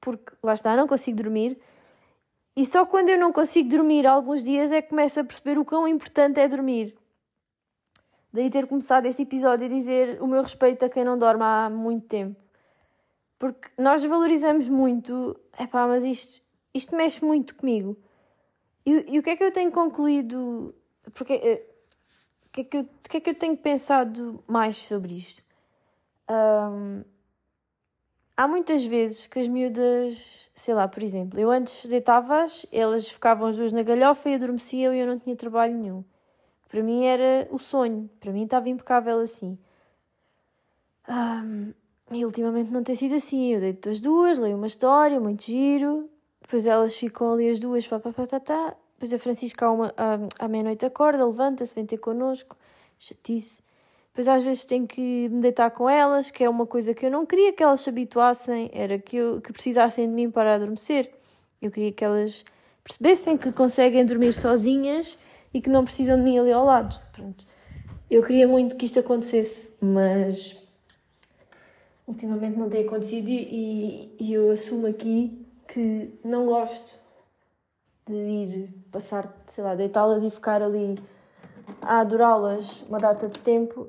porque 0.00 0.32
lá 0.42 0.54
está, 0.54 0.76
não 0.76 0.86
consigo 0.86 1.16
dormir 1.16 1.56
e 2.56 2.64
só 2.64 2.86
quando 2.86 3.10
eu 3.10 3.18
não 3.18 3.30
consigo 3.30 3.68
dormir 3.68 4.06
alguns 4.06 4.42
dias 4.42 4.72
é 4.72 4.80
que 4.80 4.88
começo 4.88 5.20
a 5.20 5.24
perceber 5.24 5.58
o 5.58 5.64
quão 5.64 5.86
importante 5.86 6.40
é 6.40 6.48
dormir. 6.48 6.96
Daí 8.32 8.50
ter 8.50 8.66
começado 8.66 9.04
este 9.04 9.22
episódio 9.22 9.66
a 9.66 9.68
dizer 9.68 10.22
o 10.22 10.26
meu 10.26 10.42
respeito 10.42 10.84
a 10.84 10.88
quem 10.88 11.04
não 11.04 11.18
dorme 11.18 11.44
há 11.44 11.68
muito 11.68 12.06
tempo. 12.06 12.40
Porque 13.38 13.68
nós 13.78 14.02
valorizamos 14.02 14.68
muito, 14.68 15.38
epá, 15.58 15.86
mas 15.86 16.02
isto, 16.02 16.42
isto 16.72 16.96
mexe 16.96 17.22
muito 17.22 17.54
comigo. 17.54 17.96
E, 18.86 19.14
e 19.14 19.18
o 19.18 19.22
que 19.22 19.30
é 19.30 19.36
que 19.36 19.44
eu 19.44 19.52
tenho 19.52 19.70
concluído? 19.70 20.74
Porque, 21.12 21.34
uh, 21.34 22.46
o, 22.46 22.50
que 22.50 22.60
é 22.62 22.64
que 22.64 22.76
eu, 22.78 22.82
o 22.82 23.08
que 23.08 23.16
é 23.18 23.20
que 23.20 23.30
eu 23.30 23.34
tenho 23.34 23.56
pensado 23.56 24.42
mais 24.46 24.76
sobre 24.76 25.18
isto? 25.18 25.42
Um, 26.30 27.04
há 28.36 28.46
muitas 28.46 28.84
vezes 28.84 29.26
que 29.26 29.38
as 29.38 29.48
miúdas, 29.48 30.50
sei 30.54 30.74
lá, 30.74 30.86
por 30.86 31.02
exemplo, 31.02 31.40
eu 31.40 31.50
antes 31.50 31.86
deitava-as, 31.86 32.66
elas 32.70 33.08
ficavam 33.08 33.48
as 33.48 33.56
duas 33.56 33.72
na 33.72 33.82
galhofa 33.82 34.28
e 34.28 34.34
adormeciam 34.34 34.92
e 34.92 35.00
eu 35.00 35.06
não 35.06 35.18
tinha 35.18 35.34
trabalho 35.34 35.74
nenhum. 35.74 36.04
Para 36.68 36.82
mim 36.82 37.04
era 37.04 37.48
o 37.50 37.58
sonho, 37.58 38.10
para 38.20 38.32
mim 38.32 38.44
estava 38.44 38.68
impecável 38.68 39.20
assim. 39.20 39.58
Um, 41.08 41.72
e 42.10 42.24
ultimamente 42.24 42.70
não 42.70 42.82
tem 42.82 42.94
sido 42.94 43.14
assim. 43.14 43.54
Eu 43.54 43.60
deito 43.60 43.88
as 43.88 44.00
duas, 44.00 44.38
leio 44.38 44.56
uma 44.56 44.66
história, 44.66 45.18
muito 45.20 45.44
giro, 45.44 46.10
depois 46.40 46.66
elas 46.66 46.94
ficam 46.96 47.32
ali 47.32 47.48
as 47.48 47.58
duas, 47.58 47.86
pá, 47.86 47.98
pá, 47.98 48.12
pá, 48.12 48.26
tá, 48.26 48.40
tá. 48.40 48.76
Depois 48.94 49.12
a 49.12 49.18
Francisca 49.18 49.66
à, 49.66 49.70
à, 49.96 50.44
à 50.44 50.48
meia-noite 50.48 50.86
acorda, 50.86 51.24
levanta-se, 51.24 51.74
vem 51.74 51.86
ter 51.86 51.98
connosco, 51.98 52.56
chatice. 52.98 53.62
Depois 54.16 54.28
às 54.28 54.42
vezes 54.42 54.64
tenho 54.64 54.86
que 54.86 55.28
me 55.28 55.42
deitar 55.42 55.70
com 55.70 55.90
elas, 55.90 56.30
que 56.30 56.42
é 56.42 56.48
uma 56.48 56.64
coisa 56.66 56.94
que 56.94 57.04
eu 57.04 57.10
não 57.10 57.26
queria 57.26 57.52
que 57.52 57.62
elas 57.62 57.82
se 57.82 57.90
habituassem, 57.90 58.70
era 58.72 58.98
que, 58.98 59.14
eu, 59.14 59.42
que 59.42 59.52
precisassem 59.52 60.08
de 60.08 60.14
mim 60.14 60.30
para 60.30 60.54
adormecer. 60.54 61.12
Eu 61.60 61.70
queria 61.70 61.92
que 61.92 62.02
elas 62.02 62.42
percebessem 62.82 63.36
que 63.36 63.52
conseguem 63.52 64.06
dormir 64.06 64.32
sozinhas 64.32 65.18
e 65.52 65.60
que 65.60 65.68
não 65.68 65.84
precisam 65.84 66.16
de 66.16 66.22
mim 66.22 66.38
ali 66.38 66.50
ao 66.50 66.64
lado. 66.64 66.98
Pronto. 67.12 67.44
Eu 68.10 68.22
queria 68.22 68.48
muito 68.48 68.76
que 68.76 68.86
isto 68.86 68.98
acontecesse, 68.98 69.74
mas 69.82 70.56
ultimamente 72.08 72.58
não 72.58 72.70
tem 72.70 72.86
acontecido 72.86 73.28
e, 73.28 74.16
e 74.18 74.32
eu 74.32 74.50
assumo 74.50 74.86
aqui 74.86 75.46
que 75.68 76.10
não 76.24 76.46
gosto 76.46 76.98
de 78.06 78.14
ir 78.14 78.74
passar, 78.90 79.30
sei 79.44 79.62
lá, 79.62 79.74
deitá-las 79.74 80.22
e 80.22 80.30
ficar 80.30 80.62
ali 80.62 80.98
a 81.82 82.00
adorá-las 82.00 82.80
uma 82.88 82.96
data 82.96 83.28
de 83.28 83.38
tempo 83.40 83.86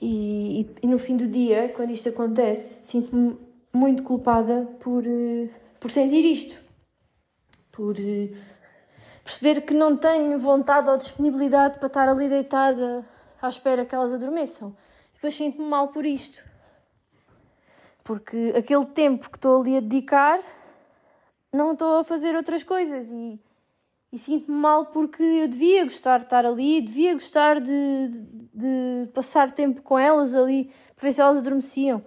e, 0.00 0.60
e, 0.60 0.76
e, 0.82 0.86
no 0.86 0.98
fim 0.98 1.16
do 1.16 1.26
dia, 1.26 1.72
quando 1.74 1.90
isto 1.90 2.08
acontece, 2.08 2.84
sinto-me 2.84 3.38
muito 3.72 4.02
culpada 4.02 4.68
por, 4.80 5.04
uh, 5.04 5.50
por 5.80 5.90
sentir 5.90 6.24
isto. 6.24 6.56
Por 7.72 7.96
uh, 7.96 8.36
perceber 9.24 9.62
que 9.62 9.74
não 9.74 9.96
tenho 9.96 10.38
vontade 10.38 10.88
ou 10.88 10.96
disponibilidade 10.96 11.78
para 11.78 11.88
estar 11.88 12.08
ali 12.08 12.28
deitada 12.28 13.04
à 13.40 13.48
espera 13.48 13.84
que 13.84 13.94
elas 13.94 14.12
adormeçam. 14.12 14.76
Depois 15.14 15.34
sinto-me 15.34 15.68
mal 15.68 15.88
por 15.88 16.06
isto. 16.06 16.44
Porque 18.04 18.54
aquele 18.56 18.86
tempo 18.86 19.28
que 19.28 19.36
estou 19.36 19.60
ali 19.60 19.76
a 19.76 19.80
dedicar, 19.80 20.40
não 21.52 21.72
estou 21.72 21.98
a 21.98 22.04
fazer 22.04 22.36
outras 22.36 22.62
coisas 22.62 23.08
e 23.10 23.40
e 24.12 24.18
sinto-me 24.18 24.56
mal 24.56 24.86
porque 24.86 25.22
eu 25.22 25.48
devia 25.48 25.84
gostar 25.84 26.18
de 26.18 26.24
estar 26.24 26.46
ali, 26.46 26.80
devia 26.80 27.12
gostar 27.14 27.60
de, 27.60 28.08
de, 28.08 28.18
de, 28.54 29.12
passar 29.12 29.50
tempo 29.50 29.82
com 29.82 29.98
elas 29.98 30.34
ali 30.34 30.72
para 30.96 31.08
ver 31.08 31.12
se 31.12 31.20
elas 31.20 31.38
adormeciam. 31.38 32.04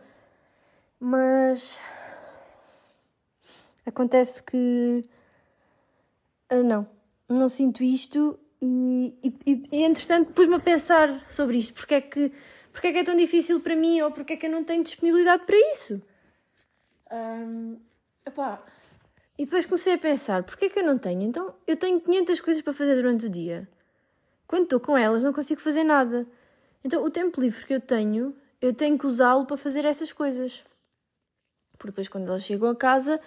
Mas 1.00 1.79
acontece 3.86 4.41
que 4.43 5.05
ah, 6.50 6.63
não, 6.63 6.88
não 7.29 7.48
sinto 7.48 7.84
isto 7.84 8.39
e, 8.62 9.13
e, 9.24 9.63
e 9.72 9.84
entretanto 9.84 10.34
pus-me 10.34 10.55
a 10.55 10.60
pensar 10.60 11.25
sobre 11.29 11.58
isto, 11.58 11.74
porque 11.74 11.96
é 11.96 12.01
que 12.01 12.31
porque 12.72 12.88
é 12.88 12.93
que 12.93 13.00
é 13.00 13.03
tão 13.03 13.15
difícil 13.15 13.60
para 13.60 13.75
mim 13.75 14.01
ou 14.01 14.12
porque 14.12 14.34
é 14.34 14.38
que 14.38 14.46
eu 14.46 14.51
não 14.51 14.63
tenho 14.63 14.84
disponibilidade 14.84 15.46
para 15.46 15.58
isso? 15.72 16.01
Um, 17.12 17.77
epá, 18.25 18.63
e 19.41 19.45
depois 19.45 19.65
comecei 19.65 19.93
a 19.93 19.98
pensar, 19.98 20.43
porquê 20.43 20.65
é 20.65 20.69
que 20.69 20.77
eu 20.77 20.83
não 20.83 21.00
tenho? 21.00 21.24
Então, 21.24 21.51
eu 21.65 21.75
tenho 21.75 22.00
500 22.00 22.39
coisas 22.41 22.62
para 22.62 22.74
fazer 22.74 22.93
durante 22.93 23.25
o 23.25 23.29
dia. 23.29 23.67
Quando 24.45 24.65
estou 24.65 24.79
com 24.79 24.95
elas, 24.95 25.24
não 25.24 25.33
consigo 25.33 25.60
fazer 25.60 25.83
nada. 25.83 26.27
Então, 26.86 27.03
o 27.03 27.10
tempo 27.10 27.41
livre 27.41 27.65
que 27.65 27.74
eu 27.74 27.79
tenho, 27.79 28.36
eu 28.62 28.71
tenho 28.71 29.00
que 29.00 29.07
usá-lo 29.07 29.48
para 29.48 29.57
fazer 29.57 29.83
essas 29.83 30.13
coisas. 30.13 30.63
Porque 31.71 31.88
depois, 31.88 32.07
quando 32.07 32.27
elas 32.27 32.43
chegam 32.43 32.69
a 32.69 32.75
casa, 32.75 33.19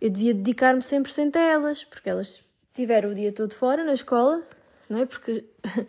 eu 0.00 0.08
devia 0.08 0.32
dedicar-me 0.32 0.80
100% 0.80 1.36
a 1.36 1.40
elas, 1.40 1.84
porque 1.84 2.08
elas 2.08 2.42
tiveram 2.72 3.10
o 3.10 3.14
dia 3.14 3.30
todo 3.30 3.52
fora, 3.52 3.84
na 3.84 3.92
escola, 3.92 4.42
não 4.88 5.00
é? 5.00 5.04
Porque, 5.04 5.44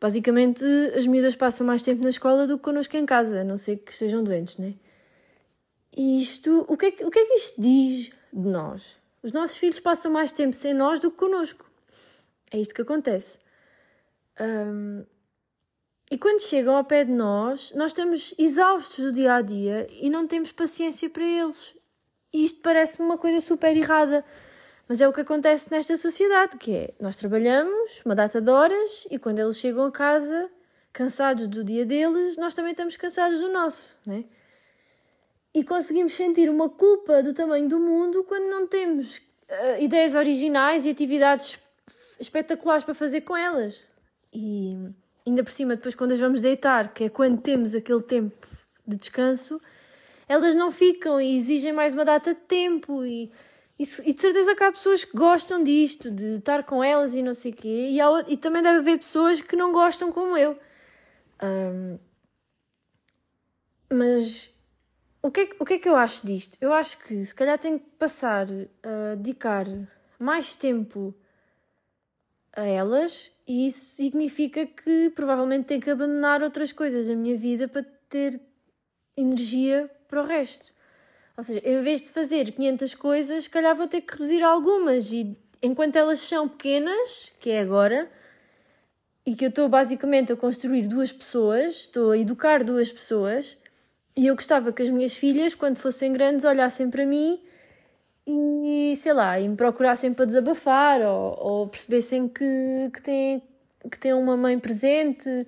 basicamente, 0.00 0.64
as 0.96 1.06
miúdas 1.06 1.36
passam 1.36 1.64
mais 1.64 1.84
tempo 1.84 2.02
na 2.02 2.10
escola 2.10 2.48
do 2.48 2.58
que 2.58 2.64
connosco 2.64 2.96
em 2.96 3.06
casa, 3.06 3.42
a 3.42 3.44
não 3.44 3.56
ser 3.56 3.76
que 3.76 3.92
estejam 3.92 4.24
doentes, 4.24 4.56
não 4.56 4.66
é? 4.66 4.74
E 5.96 6.20
isto, 6.20 6.66
o 6.68 6.76
que 6.76 6.86
é 6.86 6.90
que, 6.90 7.04
o 7.04 7.10
que, 7.12 7.18
é 7.20 7.24
que 7.26 7.34
isto 7.34 7.62
diz 7.62 8.17
de 8.32 8.48
nós. 8.48 8.96
Os 9.22 9.32
nossos 9.32 9.56
filhos 9.56 9.80
passam 9.80 10.10
mais 10.10 10.32
tempo 10.32 10.54
sem 10.54 10.72
nós 10.72 11.00
do 11.00 11.10
que 11.10 11.16
connosco. 11.16 11.68
É 12.50 12.58
isto 12.58 12.74
que 12.74 12.82
acontece. 12.82 13.38
Um, 14.40 15.04
e 16.10 16.16
quando 16.16 16.40
chegam 16.40 16.74
ao 16.74 16.84
pé 16.84 17.04
de 17.04 17.12
nós, 17.12 17.72
nós 17.74 17.90
estamos 17.90 18.34
exaustos 18.38 19.04
do 19.04 19.12
dia 19.12 19.34
a 19.34 19.42
dia 19.42 19.86
e 19.90 20.08
não 20.08 20.26
temos 20.26 20.52
paciência 20.52 21.10
para 21.10 21.24
eles. 21.24 21.74
E 22.32 22.44
isto 22.44 22.60
parece-me 22.62 23.06
uma 23.06 23.18
coisa 23.18 23.40
super 23.40 23.76
errada. 23.76 24.24
Mas 24.88 25.02
é 25.02 25.08
o 25.08 25.12
que 25.12 25.20
acontece 25.20 25.70
nesta 25.70 25.96
sociedade, 25.96 26.56
que 26.56 26.74
é 26.74 26.94
nós 26.98 27.16
trabalhamos 27.16 28.00
uma 28.06 28.14
data 28.14 28.40
de 28.40 28.50
horas 28.50 29.06
e 29.10 29.18
quando 29.18 29.38
eles 29.38 29.58
chegam 29.58 29.84
a 29.84 29.92
casa, 29.92 30.50
cansados 30.94 31.46
do 31.46 31.62
dia 31.62 31.84
deles, 31.84 32.38
nós 32.38 32.54
também 32.54 32.70
estamos 32.70 32.96
cansados 32.96 33.38
do 33.40 33.50
nosso, 33.50 33.94
não 34.06 34.14
é? 34.14 34.24
E 35.58 35.64
conseguimos 35.64 36.14
sentir 36.14 36.48
uma 36.48 36.68
culpa 36.68 37.20
do 37.20 37.34
tamanho 37.34 37.68
do 37.68 37.80
mundo 37.80 38.22
quando 38.22 38.48
não 38.48 38.64
temos 38.64 39.16
uh, 39.16 39.80
ideias 39.80 40.14
originais 40.14 40.86
e 40.86 40.90
atividades 40.90 41.58
espetaculares 42.20 42.84
para 42.84 42.94
fazer 42.94 43.22
com 43.22 43.36
elas. 43.36 43.82
E 44.32 44.76
ainda 45.26 45.42
por 45.42 45.50
cima, 45.50 45.74
depois, 45.74 45.96
quando 45.96 46.12
as 46.12 46.20
vamos 46.20 46.42
deitar, 46.42 46.94
que 46.94 47.04
é 47.04 47.08
quando 47.08 47.40
temos 47.40 47.74
aquele 47.74 48.02
tempo 48.02 48.46
de 48.86 48.96
descanso, 48.96 49.60
elas 50.28 50.54
não 50.54 50.70
ficam 50.70 51.20
e 51.20 51.36
exigem 51.36 51.72
mais 51.72 51.92
uma 51.92 52.04
data 52.04 52.34
de 52.34 52.40
tempo. 52.42 53.04
E, 53.04 53.32
e, 53.80 53.82
e 54.04 54.14
de 54.14 54.20
certeza 54.20 54.54
que 54.54 54.62
há 54.62 54.70
pessoas 54.70 55.04
que 55.04 55.16
gostam 55.16 55.60
disto, 55.64 56.08
de 56.08 56.36
estar 56.36 56.62
com 56.62 56.84
elas 56.84 57.14
e 57.14 57.22
não 57.22 57.34
sei 57.34 57.50
o 57.50 57.56
quê. 57.56 57.88
E, 57.90 58.00
há, 58.00 58.24
e 58.28 58.36
também 58.36 58.62
deve 58.62 58.78
haver 58.78 58.98
pessoas 58.98 59.40
que 59.40 59.56
não 59.56 59.72
gostam 59.72 60.12
como 60.12 60.36
eu. 60.36 60.56
Um, 61.42 61.98
mas 63.90 64.56
o 65.28 65.30
que, 65.30 65.40
é, 65.40 65.48
o 65.58 65.64
que 65.64 65.74
é 65.74 65.78
que 65.78 65.88
eu 65.88 65.94
acho 65.94 66.26
disto? 66.26 66.56
Eu 66.58 66.72
acho 66.72 66.98
que 67.00 67.22
se 67.22 67.34
calhar 67.34 67.58
tenho 67.58 67.78
que 67.78 67.90
passar 67.98 68.46
a 68.82 69.14
dedicar 69.14 69.66
mais 70.18 70.56
tempo 70.56 71.14
a 72.56 72.64
elas 72.64 73.30
e 73.46 73.66
isso 73.66 73.84
significa 73.94 74.64
que 74.64 75.10
provavelmente 75.10 75.66
tenho 75.66 75.82
que 75.82 75.90
abandonar 75.90 76.42
outras 76.42 76.72
coisas 76.72 77.08
da 77.08 77.14
minha 77.14 77.36
vida 77.36 77.68
para 77.68 77.84
ter 78.08 78.40
energia 79.14 79.90
para 80.08 80.22
o 80.22 80.26
resto. 80.26 80.72
Ou 81.36 81.44
seja, 81.44 81.60
em 81.62 81.82
vez 81.82 82.02
de 82.02 82.10
fazer 82.10 82.50
500 82.50 82.94
coisas, 82.94 83.44
se 83.44 83.50
calhar 83.50 83.76
vou 83.76 83.86
ter 83.86 84.00
que 84.00 84.12
reduzir 84.14 84.42
algumas 84.42 85.12
e 85.12 85.36
enquanto 85.62 85.96
elas 85.96 86.20
são 86.20 86.48
pequenas, 86.48 87.30
que 87.38 87.50
é 87.50 87.60
agora, 87.60 88.10
e 89.26 89.36
que 89.36 89.44
eu 89.44 89.50
estou 89.50 89.68
basicamente 89.68 90.32
a 90.32 90.36
construir 90.36 90.88
duas 90.88 91.12
pessoas, 91.12 91.74
estou 91.74 92.12
a 92.12 92.18
educar 92.18 92.64
duas 92.64 92.90
pessoas, 92.90 93.58
e 94.16 94.26
eu 94.26 94.34
gostava 94.34 94.72
que 94.72 94.82
as 94.82 94.90
minhas 94.90 95.14
filhas, 95.14 95.54
quando 95.54 95.78
fossem 95.78 96.12
grandes, 96.12 96.44
olhassem 96.44 96.90
para 96.90 97.06
mim 97.06 97.40
e, 98.26 98.94
sei 98.96 99.12
lá, 99.12 99.40
e 99.40 99.48
me 99.48 99.56
procurassem 99.56 100.12
para 100.12 100.26
desabafar 100.26 101.00
ou, 101.00 101.38
ou 101.38 101.68
percebessem 101.68 102.28
que, 102.28 102.90
que, 102.92 103.00
têm, 103.02 103.42
que 103.90 103.98
têm 103.98 104.12
uma 104.12 104.36
mãe 104.36 104.58
presente. 104.58 105.46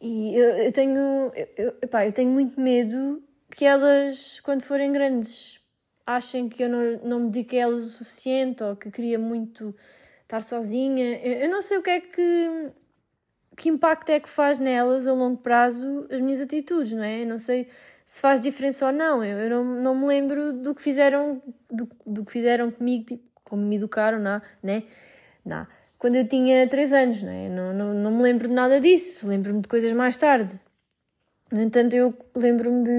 E 0.00 0.36
eu, 0.36 0.50
eu 0.50 0.72
tenho, 0.72 1.32
eu, 1.56 1.74
epá, 1.82 2.06
eu 2.06 2.12
tenho 2.12 2.30
muito 2.30 2.60
medo 2.60 3.22
que 3.50 3.64
elas, 3.64 4.38
quando 4.40 4.62
forem 4.62 4.92
grandes, 4.92 5.60
achem 6.06 6.48
que 6.48 6.62
eu 6.62 6.68
não, 6.68 6.98
não 7.02 7.20
me 7.20 7.30
dediquei 7.30 7.60
a 7.60 7.62
elas 7.64 7.84
o 7.84 7.88
suficiente 7.88 8.62
ou 8.62 8.76
que 8.76 8.90
queria 8.90 9.18
muito 9.18 9.74
estar 10.22 10.42
sozinha. 10.42 11.18
Eu, 11.18 11.32
eu 11.44 11.48
não 11.48 11.62
sei 11.62 11.78
o 11.78 11.82
que 11.82 11.90
é 11.90 12.00
que. 12.00 12.70
Que 13.56 13.68
impacto 13.68 14.10
é 14.10 14.20
que 14.20 14.28
faz 14.28 14.58
nelas 14.58 15.06
a 15.06 15.12
longo 15.12 15.38
prazo 15.38 16.06
as 16.10 16.20
minhas 16.20 16.40
atitudes, 16.40 16.92
não 16.92 17.04
é? 17.04 17.22
Eu 17.22 17.26
não 17.26 17.38
sei 17.38 17.68
se 18.04 18.20
faz 18.20 18.40
diferença 18.40 18.86
ou 18.86 18.92
não. 18.92 19.24
Eu, 19.24 19.38
eu 19.38 19.50
não, 19.50 19.64
não 19.64 19.94
me 19.94 20.06
lembro 20.06 20.52
do 20.52 20.74
que 20.74 20.82
fizeram, 20.82 21.42
do, 21.70 21.88
do 22.06 22.24
que 22.24 22.32
fizeram 22.32 22.70
comigo, 22.70 23.04
tipo, 23.04 23.24
como 23.44 23.62
me 23.62 23.76
educaram, 23.76 24.18
não, 24.18 24.40
né? 24.62 24.84
Não. 25.44 25.66
Quando 25.98 26.16
eu 26.16 26.28
tinha 26.28 26.66
3 26.68 26.92
anos, 26.92 27.22
né? 27.22 27.48
não, 27.48 27.72
não, 27.72 27.94
não 27.94 28.10
me 28.10 28.22
lembro 28.22 28.48
de 28.48 28.54
nada 28.54 28.80
disso, 28.80 29.28
lembro-me 29.28 29.62
de 29.62 29.68
coisas 29.68 29.92
mais 29.92 30.18
tarde. 30.18 30.60
No 31.50 31.60
entanto, 31.62 31.94
eu 31.94 32.14
lembro-me 32.34 32.82
de 32.84 32.90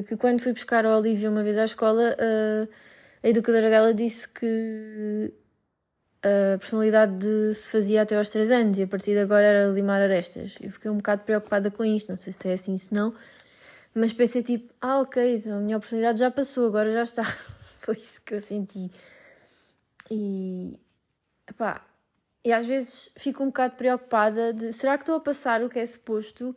eh, 0.00 0.02
que 0.08 0.16
quando 0.16 0.40
fui 0.40 0.52
buscar 0.52 0.86
a 0.86 0.96
Olivia 0.96 1.30
uma 1.30 1.42
vez 1.42 1.58
à 1.58 1.64
escola, 1.64 2.16
a, 2.18 3.26
a 3.26 3.28
educadora 3.28 3.68
dela 3.68 3.92
disse 3.92 4.28
que 4.28 5.32
a 6.22 6.58
personalidade 6.58 7.16
de, 7.16 7.54
se 7.54 7.70
fazia 7.70 8.02
até 8.02 8.16
aos 8.16 8.28
3 8.28 8.50
anos 8.50 8.78
e 8.78 8.82
a 8.82 8.86
partir 8.86 9.12
de 9.12 9.20
agora 9.20 9.42
era 9.42 9.72
limar 9.72 10.02
arestas. 10.02 10.56
Eu 10.60 10.70
fiquei 10.70 10.90
um 10.90 10.96
bocado 10.96 11.22
preocupada 11.22 11.70
com 11.70 11.84
isto, 11.84 12.10
não 12.10 12.16
sei 12.16 12.32
se 12.32 12.48
é 12.48 12.52
assim, 12.52 12.76
se 12.76 12.92
não. 12.92 13.14
Mas 13.94 14.12
pensei 14.12 14.42
tipo, 14.42 14.72
ah, 14.80 15.00
ok, 15.00 15.36
então 15.36 15.56
a 15.56 15.60
minha 15.60 15.76
oportunidade 15.76 16.18
já 16.18 16.30
passou, 16.30 16.66
agora 16.66 16.90
já 16.92 17.02
está. 17.02 17.24
Foi 17.80 17.96
isso 17.96 18.20
que 18.22 18.34
eu 18.34 18.40
senti. 18.40 18.90
E, 20.10 20.78
epá, 21.48 21.84
e 22.44 22.52
às 22.52 22.66
vezes 22.66 23.10
fico 23.16 23.42
um 23.42 23.46
bocado 23.46 23.76
preocupada 23.76 24.52
de 24.52 24.72
será 24.72 24.96
que 24.98 25.02
estou 25.02 25.16
a 25.16 25.20
passar 25.20 25.62
o 25.62 25.68
que 25.68 25.78
é 25.78 25.86
suposto? 25.86 26.54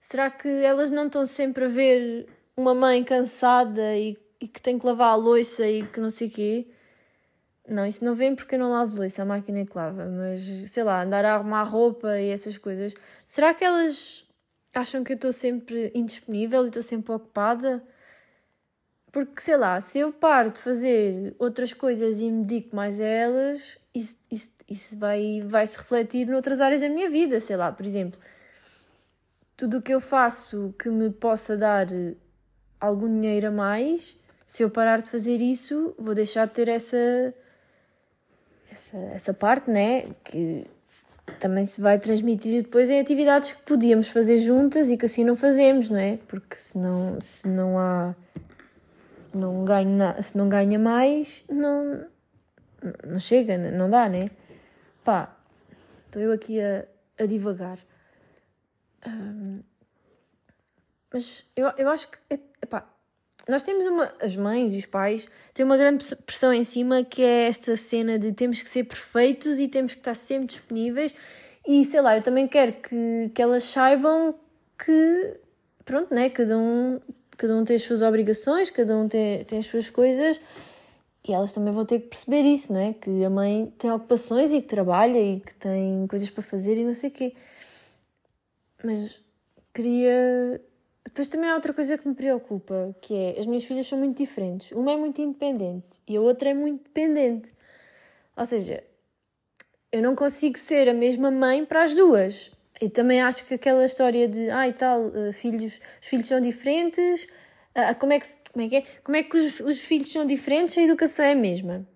Será 0.00 0.30
que 0.30 0.48
elas 0.48 0.90
não 0.90 1.06
estão 1.06 1.26
sempre 1.26 1.64
a 1.64 1.68
ver 1.68 2.28
uma 2.56 2.74
mãe 2.74 3.04
cansada 3.04 3.96
e, 3.96 4.16
e 4.40 4.48
que 4.48 4.60
tem 4.62 4.78
que 4.78 4.86
lavar 4.86 5.10
a 5.12 5.16
louça 5.16 5.66
e 5.66 5.86
que 5.86 6.00
não 6.00 6.10
sei 6.10 6.28
o 6.28 6.30
quê? 6.30 6.68
Não, 7.68 7.84
isso 7.86 8.04
não 8.04 8.14
vem 8.14 8.34
porque 8.34 8.54
eu 8.54 8.58
não 8.58 8.70
lavo 8.70 8.96
louça, 8.96 9.22
a 9.22 9.24
máquina 9.24 9.60
é 9.60 9.66
que 9.66 9.76
lava, 9.76 10.06
mas 10.06 10.40
sei 10.70 10.84
lá, 10.84 11.02
andar 11.02 11.24
a 11.24 11.34
arrumar 11.34 11.64
roupa 11.64 12.18
e 12.18 12.30
essas 12.30 12.56
coisas. 12.56 12.94
Será 13.26 13.52
que 13.52 13.64
elas 13.64 14.26
acham 14.76 15.02
que 15.02 15.12
eu 15.12 15.16
estou 15.16 15.32
sempre 15.32 15.90
indisponível 15.94 16.64
e 16.64 16.68
estou 16.68 16.82
sempre 16.82 17.12
ocupada. 17.12 17.82
Porque, 19.10 19.40
sei 19.40 19.56
lá, 19.56 19.80
se 19.80 19.98
eu 19.98 20.12
paro 20.12 20.50
de 20.50 20.60
fazer 20.60 21.34
outras 21.38 21.72
coisas 21.72 22.20
e 22.20 22.30
me 22.30 22.44
dedico 22.44 22.76
mais 22.76 23.00
a 23.00 23.04
elas, 23.04 23.78
isso, 23.94 24.18
isso, 24.30 24.52
isso 24.68 24.98
vai, 24.98 25.42
vai 25.46 25.66
se 25.66 25.78
refletir 25.78 26.26
noutras 26.26 26.60
áreas 26.60 26.82
da 26.82 26.88
minha 26.88 27.08
vida. 27.08 27.40
Sei 27.40 27.56
lá, 27.56 27.72
por 27.72 27.86
exemplo, 27.86 28.20
tudo 29.56 29.78
o 29.78 29.82
que 29.82 29.92
eu 29.92 30.00
faço 30.00 30.74
que 30.78 30.90
me 30.90 31.10
possa 31.10 31.56
dar 31.56 31.86
algum 32.78 33.08
dinheiro 33.08 33.48
a 33.48 33.50
mais, 33.50 34.18
se 34.44 34.62
eu 34.62 34.68
parar 34.68 35.00
de 35.00 35.10
fazer 35.10 35.40
isso, 35.40 35.94
vou 35.98 36.14
deixar 36.14 36.46
de 36.46 36.52
ter 36.52 36.68
essa 36.68 37.34
essa, 38.70 38.96
essa 39.14 39.34
parte, 39.34 39.70
né? 39.70 40.08
Que 40.24 40.66
também 41.40 41.64
se 41.64 41.80
vai 41.80 41.98
transmitir 41.98 42.62
depois 42.62 42.88
em 42.88 43.00
atividades 43.00 43.52
que 43.52 43.62
podíamos 43.62 44.08
fazer 44.08 44.38
juntas 44.38 44.90
e 44.90 44.96
que 44.96 45.06
assim 45.06 45.24
não 45.24 45.36
fazemos, 45.36 45.90
não 45.90 45.98
é? 45.98 46.18
Porque 46.28 46.54
se 46.54 46.78
não, 46.78 47.20
se 47.20 47.48
não 47.48 47.78
há. 47.78 48.14
Se 49.18 49.36
não, 49.36 49.64
ganha, 49.64 50.22
se 50.22 50.38
não 50.38 50.48
ganha 50.48 50.78
mais, 50.78 51.42
não, 51.50 52.06
não 53.04 53.18
chega, 53.18 53.58
não 53.58 53.90
dá, 53.90 54.08
né? 54.08 54.30
Pá, 55.02 55.36
estou 56.06 56.22
eu 56.22 56.30
aqui 56.30 56.60
a, 56.60 56.84
a 57.18 57.26
divagar. 57.26 57.78
Um, 59.04 59.60
mas 61.12 61.44
eu, 61.56 61.72
eu 61.76 61.88
acho 61.88 62.08
que. 62.08 62.18
Epá, 62.30 62.55
nós 63.48 63.62
temos 63.62 63.86
uma. 63.86 64.12
As 64.20 64.36
mães 64.36 64.72
e 64.72 64.78
os 64.78 64.86
pais 64.86 65.28
têm 65.54 65.64
uma 65.64 65.76
grande 65.76 66.04
pressão 66.16 66.52
em 66.52 66.64
cima 66.64 67.04
que 67.04 67.22
é 67.22 67.46
esta 67.48 67.76
cena 67.76 68.18
de 68.18 68.32
temos 68.32 68.62
que 68.62 68.68
ser 68.68 68.84
perfeitos 68.84 69.60
e 69.60 69.68
temos 69.68 69.94
que 69.94 70.00
estar 70.00 70.14
sempre 70.14 70.48
disponíveis. 70.48 71.14
E 71.66 71.84
sei 71.84 72.00
lá, 72.00 72.16
eu 72.16 72.22
também 72.22 72.46
quero 72.48 72.72
que, 72.72 73.30
que 73.34 73.40
elas 73.42 73.64
saibam 73.64 74.34
que. 74.78 75.40
Pronto, 75.84 76.12
né? 76.12 76.28
Cada 76.30 76.58
um, 76.58 77.00
cada 77.36 77.56
um 77.56 77.64
tem 77.64 77.76
as 77.76 77.82
suas 77.82 78.02
obrigações, 78.02 78.70
cada 78.70 78.96
um 78.96 79.08
tem, 79.08 79.44
tem 79.44 79.58
as 79.60 79.66
suas 79.66 79.88
coisas 79.88 80.40
e 81.28 81.32
elas 81.32 81.52
também 81.52 81.72
vão 81.72 81.84
ter 81.84 82.00
que 82.00 82.08
perceber 82.08 82.42
isso, 82.42 82.72
não 82.72 82.80
é? 82.80 82.92
Que 82.92 83.24
a 83.24 83.30
mãe 83.30 83.72
tem 83.78 83.90
ocupações 83.90 84.52
e 84.52 84.60
que 84.60 84.68
trabalha 84.68 85.18
e 85.18 85.40
que 85.40 85.54
tem 85.54 86.06
coisas 86.08 86.30
para 86.30 86.42
fazer 86.42 86.76
e 86.76 86.84
não 86.84 86.94
sei 86.94 87.10
o 87.10 87.12
quê. 87.12 87.34
Mas 88.84 89.20
queria 89.74 90.60
depois 91.06 91.28
também 91.28 91.48
há 91.48 91.54
outra 91.54 91.72
coisa 91.72 91.96
que 91.96 92.06
me 92.06 92.14
preocupa, 92.14 92.94
que 93.00 93.14
é 93.14 93.40
as 93.40 93.46
minhas 93.46 93.64
filhas 93.64 93.86
são 93.86 93.96
muito 93.96 94.18
diferentes. 94.18 94.72
Uma 94.72 94.92
é 94.92 94.96
muito 94.96 95.20
independente 95.20 96.00
e 96.06 96.16
a 96.16 96.20
outra 96.20 96.50
é 96.50 96.54
muito 96.54 96.82
dependente. 96.82 97.52
Ou 98.36 98.44
seja, 98.44 98.82
eu 99.92 100.02
não 100.02 100.16
consigo 100.16 100.58
ser 100.58 100.88
a 100.88 100.92
mesma 100.92 101.30
mãe 101.30 101.64
para 101.64 101.84
as 101.84 101.94
duas. 101.94 102.50
E 102.80 102.88
também 102.88 103.22
acho 103.22 103.44
que 103.46 103.54
aquela 103.54 103.84
história 103.84 104.28
de, 104.28 104.50
ah, 104.50 104.68
e 104.68 104.72
tal, 104.72 105.06
uh, 105.06 105.32
filhos, 105.32 105.80
os 106.02 106.06
filhos 106.06 106.26
são 106.26 106.40
diferentes, 106.40 107.24
uh, 107.24 107.94
como, 107.98 108.12
é 108.12 108.20
que, 108.20 108.26
como 108.52 108.66
é 108.66 108.68
que 108.68 108.76
é? 108.76 108.82
Como 109.02 109.16
é 109.16 109.22
que 109.22 109.36
os, 109.36 109.60
os 109.60 109.80
filhos 109.82 110.12
são 110.12 110.26
diferentes, 110.26 110.76
a 110.76 110.82
educação 110.82 111.24
é 111.24 111.32
a 111.32 111.36
mesma. 111.36 111.86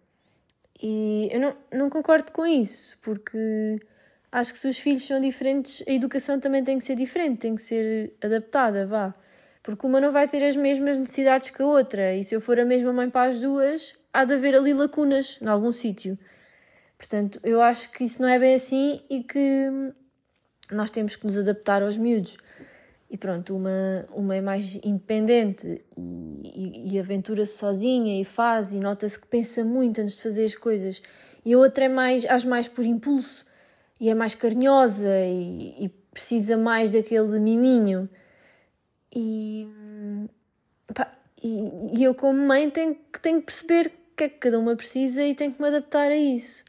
E 0.83 1.29
eu 1.33 1.41
não, 1.41 1.57
não 1.73 1.91
concordo 1.91 2.33
com 2.33 2.47
isso, 2.47 2.97
porque 3.03 3.77
acho 4.33 4.53
que 4.53 4.59
se 4.59 4.69
os 4.69 4.79
filhos 4.79 5.07
são 5.07 5.21
diferentes, 5.21 5.83
a 5.87 5.93
educação 5.93 6.39
também 6.39 6.63
tem 6.63 6.79
que 6.79 6.85
ser 6.85 6.95
diferente, 6.95 7.41
tem 7.41 7.55
que 7.55 7.63
ser 7.63 8.15
adaptada, 8.23 8.87
vá. 8.87 9.15
Porque 9.63 9.87
uma 9.87 10.01
não 10.01 10.13
vai 10.13 10.27
ter 10.27 10.43
as 10.45 10.57
mesmas 10.57 10.99
necessidades 10.99 11.51
que 11.51 11.63
a 11.63 11.67
outra, 11.67 12.15
e 12.15 12.25
se 12.25 12.35
eu 12.35 12.41
for 12.41 12.59
a 12.59 12.65
mesma 12.65 12.93
mãe 12.93 13.11
para 13.11 13.31
as 13.31 13.41
duas, 13.41 13.95
há 14.13 14.25
de 14.25 14.35
haver 14.35 14.55
ali 14.55 14.73
lacunas 14.73 15.39
em 15.41 15.49
algum 15.49 15.73
sítio. 15.73 16.19
Portanto, 16.97 17.41
eu 17.43 17.61
acho 17.61 17.91
que 17.91 18.05
isso 18.05 18.21
não 18.21 18.29
é 18.29 18.39
bem 18.39 18.55
assim 18.55 19.03
e 19.09 19.23
que 19.23 19.69
nós 20.71 20.91
temos 20.91 21.17
que 21.17 21.27
nos 21.27 21.37
adaptar 21.37 21.83
aos 21.83 21.97
miúdos. 21.97 22.37
E 23.11 23.17
pronto, 23.17 23.57
uma, 23.57 24.07
uma 24.13 24.37
é 24.37 24.41
mais 24.41 24.77
independente 24.85 25.83
e, 25.97 26.43
e, 26.45 26.95
e 26.95 26.99
aventura-se 26.99 27.59
sozinha 27.59 28.21
e 28.21 28.25
faz 28.25 28.73
e 28.73 28.79
nota-se 28.79 29.19
que 29.19 29.27
pensa 29.27 29.65
muito 29.65 30.01
antes 30.01 30.17
de 30.17 30.23
fazer 30.23 30.45
as 30.45 30.55
coisas. 30.55 31.03
E 31.45 31.53
a 31.53 31.59
outra 31.59 31.87
é 31.87 31.89
mais, 31.89 32.25
age 32.25 32.47
mais 32.47 32.69
por 32.69 32.85
impulso 32.85 33.45
e 34.01 34.09
é 34.09 34.15
mais 34.15 34.35
carinhosa 34.35 35.15
e, 35.21 35.85
e 35.85 35.89
precisa 36.11 36.57
mais 36.57 36.91
daquele 36.91 37.39
miminho. 37.39 38.09
E, 39.15 39.69
pá, 40.95 41.13
e, 41.43 41.99
e, 41.99 42.05
eu, 42.05 42.15
como 42.15 42.39
mãe, 42.39 42.71
tenho, 42.71 42.97
tenho 43.21 43.41
que 43.41 43.47
perceber 43.47 43.89
o 43.89 44.17
que 44.17 44.25
é 44.25 44.29
que 44.29 44.39
cada 44.39 44.59
uma 44.59 44.75
precisa 44.75 45.23
e 45.23 45.35
tenho 45.35 45.53
que 45.53 45.61
me 45.61 45.69
adaptar 45.69 46.11
a 46.11 46.17
isso. 46.17 46.65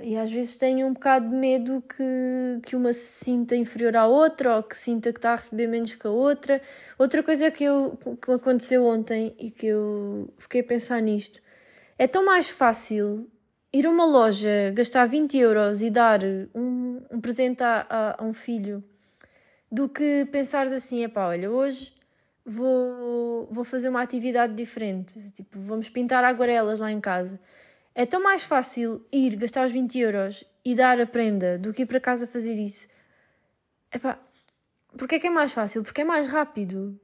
E 0.00 0.16
às 0.16 0.32
vezes 0.32 0.56
tenho 0.56 0.86
um 0.86 0.92
bocado 0.94 1.28
de 1.28 1.34
medo 1.34 1.82
que, 1.82 2.60
que 2.66 2.74
uma 2.74 2.92
se 2.92 3.24
sinta 3.24 3.54
inferior 3.54 3.96
à 3.96 4.06
outra 4.06 4.56
ou 4.56 4.62
que 4.62 4.76
sinta 4.76 5.12
que 5.12 5.18
está 5.18 5.32
a 5.32 5.36
receber 5.36 5.66
menos 5.66 5.94
que 5.94 6.06
a 6.06 6.10
outra. 6.10 6.60
Outra 6.98 7.22
coisa 7.22 7.50
que, 7.50 7.64
eu, 7.64 7.98
que 8.20 8.30
aconteceu 8.30 8.84
ontem 8.84 9.34
e 9.38 9.50
que 9.50 9.66
eu 9.66 10.32
fiquei 10.38 10.60
a 10.62 10.64
pensar 10.64 11.00
nisto: 11.00 11.40
é 11.98 12.06
tão 12.06 12.24
mais 12.24 12.48
fácil 12.48 13.30
ir 13.72 13.86
a 13.86 13.90
uma 13.90 14.04
loja, 14.04 14.70
gastar 14.74 15.06
20 15.06 15.38
euros 15.38 15.80
e 15.80 15.90
dar 15.90 16.20
um, 16.54 17.00
um 17.10 17.20
presente 17.20 17.62
a, 17.62 17.86
a, 17.88 18.22
a 18.22 18.24
um 18.24 18.34
filho, 18.34 18.84
do 19.70 19.88
que 19.88 20.26
pensares 20.30 20.72
assim, 20.72 21.02
epá, 21.02 21.28
olha, 21.28 21.50
hoje 21.50 21.94
vou, 22.44 23.48
vou 23.50 23.64
fazer 23.64 23.88
uma 23.88 24.02
atividade 24.02 24.54
diferente, 24.54 25.32
tipo, 25.32 25.58
vamos 25.58 25.88
pintar 25.88 26.22
aguarelas 26.24 26.80
lá 26.80 26.92
em 26.92 27.00
casa. 27.00 27.40
É 27.94 28.04
tão 28.04 28.22
mais 28.22 28.44
fácil 28.44 29.06
ir 29.10 29.36
gastar 29.36 29.64
os 29.64 29.72
20 29.72 29.98
euros 29.98 30.44
e 30.64 30.74
dar 30.74 31.00
a 31.00 31.06
prenda 31.06 31.58
do 31.58 31.72
que 31.72 31.82
ir 31.82 31.86
para 31.86 32.00
casa 32.00 32.26
fazer 32.26 32.54
isso. 32.54 32.88
Epá, 33.92 34.18
porque 34.96 35.16
é 35.16 35.18
que 35.18 35.26
é 35.26 35.30
mais 35.30 35.52
fácil? 35.52 35.82
Porque 35.82 36.00
é 36.00 36.04
mais 36.04 36.28
rápido. 36.28 36.98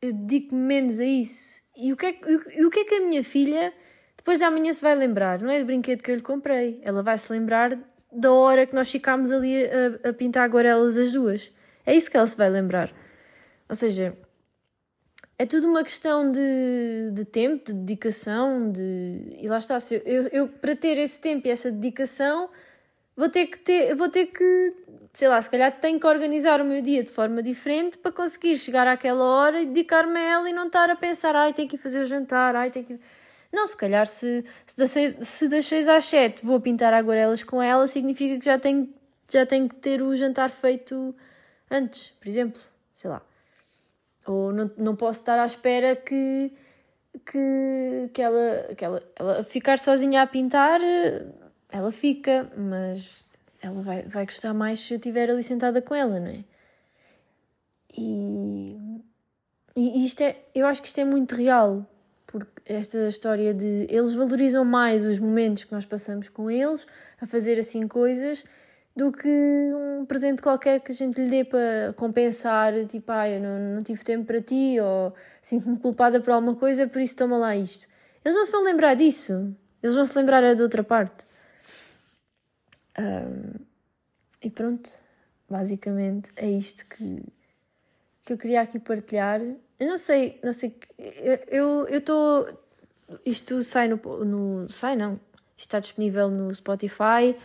Eu 0.00 0.12
dedico-me 0.12 0.60
menos 0.60 0.98
a 0.98 1.04
isso. 1.04 1.60
E 1.76 1.92
o 1.92 1.96
que, 1.96 2.06
é, 2.06 2.20
e 2.56 2.64
o 2.64 2.70
que 2.70 2.80
é 2.80 2.84
que 2.84 2.94
a 2.96 3.00
minha 3.00 3.22
filha 3.22 3.72
depois 4.18 4.40
da 4.40 4.50
manhã 4.50 4.72
se 4.72 4.82
vai 4.82 4.94
lembrar, 4.94 5.40
não 5.40 5.48
é 5.48 5.60
do 5.60 5.64
brinquedo 5.64 6.02
que 6.02 6.10
eu 6.10 6.16
lhe 6.16 6.20
comprei. 6.20 6.80
Ela 6.82 7.02
vai 7.02 7.16
se 7.16 7.32
lembrar 7.32 7.78
da 8.12 8.30
hora 8.32 8.66
que 8.66 8.74
nós 8.74 8.90
ficámos 8.90 9.32
ali 9.32 9.64
a, 9.64 10.10
a 10.10 10.12
pintar 10.12 10.44
aguarelas 10.44 10.98
as 10.98 11.12
duas. 11.12 11.50
É 11.86 11.96
isso 11.96 12.10
que 12.10 12.16
ela 12.16 12.26
se 12.26 12.36
vai 12.36 12.50
lembrar. 12.50 12.92
Ou 13.68 13.74
seja, 13.74 14.14
é 15.38 15.46
tudo 15.46 15.68
uma 15.68 15.84
questão 15.84 16.30
de, 16.30 17.10
de 17.12 17.24
tempo, 17.24 17.72
de 17.72 17.78
dedicação, 17.78 18.70
de... 18.70 19.36
e 19.38 19.46
lá 19.48 19.58
está. 19.58 19.78
Eu, 20.04 20.28
eu, 20.32 20.48
para 20.48 20.74
ter 20.74 20.98
esse 20.98 21.20
tempo 21.20 21.46
e 21.46 21.50
essa 21.50 21.70
dedicação, 21.70 22.50
vou 23.16 23.28
ter 23.28 23.46
que 23.46 23.58
ter, 23.58 23.94
vou 23.94 24.08
ter 24.08 24.26
que, 24.26 24.74
sei 25.12 25.28
lá, 25.28 25.40
se 25.40 25.48
calhar 25.48 25.78
tenho 25.80 26.00
que 26.00 26.06
organizar 26.06 26.60
o 26.60 26.64
meu 26.64 26.82
dia 26.82 27.04
de 27.04 27.12
forma 27.12 27.42
diferente 27.42 27.96
para 27.98 28.10
conseguir 28.10 28.58
chegar 28.58 28.86
àquela 28.88 29.24
hora 29.24 29.62
e 29.62 29.66
dedicar-me 29.66 30.18
a 30.18 30.22
ela 30.22 30.50
e 30.50 30.52
não 30.52 30.66
estar 30.66 30.90
a 30.90 30.96
pensar, 30.96 31.36
ai, 31.36 31.52
tenho 31.52 31.68
que 31.68 31.76
fazer 31.76 32.02
o 32.02 32.04
jantar, 32.04 32.56
ai, 32.56 32.70
tenho 32.70 32.84
que 32.84 33.00
não, 33.52 33.66
se 33.66 33.76
calhar 33.76 34.06
se, 34.06 34.44
se, 34.66 34.76
das, 34.76 34.90
6, 34.90 35.16
se 35.26 35.48
das 35.48 35.66
6 35.66 35.88
às 35.88 36.04
7 36.04 36.44
vou 36.44 36.60
pintar 36.60 36.92
aguarelas 36.92 37.42
com 37.42 37.62
ela, 37.62 37.86
significa 37.86 38.38
que 38.38 38.44
já 38.44 38.58
tenho, 38.58 38.92
já 39.30 39.46
tenho 39.46 39.68
que 39.68 39.76
ter 39.76 40.02
o 40.02 40.14
jantar 40.14 40.50
feito 40.50 41.14
antes, 41.70 42.10
por 42.10 42.28
exemplo. 42.28 42.60
Sei 42.94 43.08
lá. 43.08 43.22
Ou 44.26 44.52
não, 44.52 44.70
não 44.76 44.96
posso 44.96 45.20
estar 45.20 45.38
à 45.38 45.46
espera 45.46 45.96
que, 45.96 46.52
que, 47.24 48.10
que, 48.12 48.20
ela, 48.20 48.74
que 48.76 48.84
ela, 48.84 49.02
ela 49.16 49.44
ficar 49.44 49.78
sozinha 49.78 50.22
a 50.22 50.26
pintar, 50.26 50.80
ela 51.70 51.90
fica, 51.90 52.50
mas 52.54 53.24
ela 53.62 53.82
vai, 53.82 54.02
vai 54.02 54.24
gostar 54.26 54.52
mais 54.52 54.80
se 54.80 54.92
eu 54.92 54.98
estiver 54.98 55.30
ali 55.30 55.42
sentada 55.42 55.80
com 55.80 55.94
ela, 55.94 56.20
não 56.20 56.28
é? 56.28 56.44
E, 57.96 58.76
e 59.74 60.04
isto 60.04 60.20
é, 60.20 60.36
eu 60.54 60.66
acho 60.66 60.82
que 60.82 60.88
isto 60.88 61.00
é 61.00 61.04
muito 61.04 61.34
real 61.34 61.86
esta 62.68 63.08
história 63.08 63.54
de 63.54 63.86
eles 63.88 64.14
valorizam 64.14 64.64
mais 64.64 65.04
os 65.04 65.18
momentos 65.18 65.64
que 65.64 65.72
nós 65.72 65.86
passamos 65.86 66.28
com 66.28 66.50
eles, 66.50 66.86
a 67.20 67.26
fazer 67.26 67.58
assim 67.58 67.88
coisas, 67.88 68.44
do 68.94 69.10
que 69.10 69.28
um 69.28 70.04
presente 70.04 70.42
qualquer 70.42 70.80
que 70.80 70.92
a 70.92 70.94
gente 70.94 71.20
lhe 71.20 71.30
dê 71.30 71.44
para 71.44 71.94
compensar, 71.96 72.72
tipo, 72.86 73.10
ah, 73.10 73.28
eu 73.28 73.40
não, 73.40 73.74
não 73.76 73.82
tive 73.82 74.04
tempo 74.04 74.26
para 74.26 74.42
ti, 74.42 74.78
ou 74.80 75.14
sinto-me 75.40 75.78
culpada 75.78 76.20
por 76.20 76.32
alguma 76.32 76.54
coisa, 76.54 76.86
por 76.86 77.00
isso 77.00 77.16
toma 77.16 77.38
lá 77.38 77.56
isto. 77.56 77.86
Eles 78.24 78.36
não 78.36 78.44
se 78.44 78.52
vão 78.52 78.64
lembrar 78.64 78.94
disso, 78.94 79.54
eles 79.82 79.96
vão 79.96 80.04
se 80.04 80.18
lembrar 80.18 80.54
de 80.54 80.62
outra 80.62 80.84
parte. 80.84 81.26
Um, 82.98 83.64
e 84.42 84.50
pronto, 84.50 84.92
basicamente 85.48 86.30
é 86.36 86.50
isto 86.50 86.84
que, 86.86 87.22
que 88.24 88.32
eu 88.32 88.38
queria 88.38 88.60
aqui 88.60 88.78
partilhar. 88.78 89.40
Eu 89.78 89.86
não 89.86 89.98
sei, 89.98 90.40
não 90.42 90.52
sei. 90.52 90.74
Eu 91.48 91.86
estou. 91.88 92.48
Isto 93.24 93.62
sai 93.62 93.86
no, 93.88 93.96
no. 94.24 94.70
Sai 94.70 94.96
não. 94.96 95.20
Está 95.56 95.78
disponível 95.80 96.28
no 96.28 96.52
Spotify, 96.54 97.36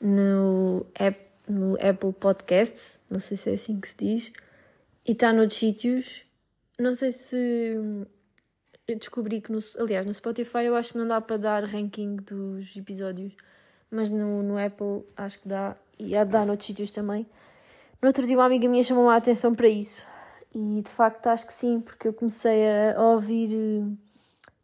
no, 0.00 0.86
app, 0.94 1.20
no 1.48 1.74
Apple 1.74 2.12
Podcasts, 2.12 2.98
não 3.08 3.20
sei 3.20 3.36
se 3.36 3.50
é 3.50 3.52
assim 3.54 3.80
que 3.80 3.86
se 3.86 3.96
diz, 3.96 4.32
e 5.06 5.12
está 5.12 5.32
noutros 5.32 5.58
sítios. 5.58 6.24
Não 6.78 6.94
sei 6.94 7.12
se. 7.12 7.76
Eu 8.86 8.98
descobri 8.98 9.40
que 9.40 9.50
no. 9.52 9.58
Aliás, 9.78 10.06
no 10.06 10.14
Spotify 10.14 10.64
eu 10.64 10.76
acho 10.76 10.92
que 10.92 10.98
não 10.98 11.08
dá 11.08 11.20
para 11.20 11.36
dar 11.36 11.64
ranking 11.64 12.16
dos 12.16 12.76
episódios, 12.76 13.32
mas 13.90 14.10
no, 14.10 14.42
no 14.42 14.58
Apple 14.58 15.04
acho 15.16 15.40
que 15.40 15.48
dá, 15.48 15.76
e 15.98 16.16
há 16.16 16.24
de 16.24 16.30
dar 16.30 16.46
noutros 16.46 16.66
sítios 16.66 16.90
também. 16.90 17.26
No 18.02 18.08
outro 18.08 18.26
dia, 18.26 18.36
uma 18.36 18.46
amiga 18.46 18.68
minha 18.68 18.82
chamou 18.82 19.08
a 19.08 19.16
atenção 19.16 19.54
para 19.54 19.68
isso 19.68 20.04
e 20.54 20.82
de 20.82 20.90
facto 20.90 21.26
acho 21.26 21.46
que 21.46 21.52
sim, 21.52 21.80
porque 21.80 22.08
eu 22.08 22.14
comecei 22.14 22.62
a, 22.92 23.02
ouvir 23.02 23.54
uh, 23.54 23.98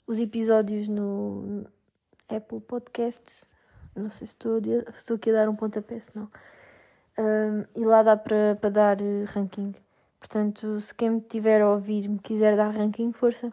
os 0.07 0.21
episódios 0.21 0.89
no 0.89 1.67
Apple 2.29 2.61
Podcasts. 2.61 3.51
Não 3.95 4.09
sei 4.09 4.27
se 4.27 4.35
estou, 4.35 4.57
a, 4.57 4.91
estou 4.91 5.17
aqui 5.17 5.31
a 5.31 5.33
dar 5.35 5.49
um 5.49 5.57
pontapé, 5.57 5.99
se 5.99 6.15
não. 6.15 6.31
Um, 7.19 7.65
e 7.75 7.85
lá 7.85 8.03
dá 8.03 8.17
para, 8.17 8.57
para 8.61 8.71
dar 8.71 8.99
ranking. 9.27 9.75
Portanto, 10.21 10.81
se 10.81 10.95
quem 10.95 11.11
me 11.11 11.21
tiver 11.21 11.61
a 11.61 11.71
ouvir 11.71 12.09
me 12.09 12.19
quiser 12.19 12.57
dar 12.57 12.71
ranking, 12.71 13.13
força. 13.13 13.53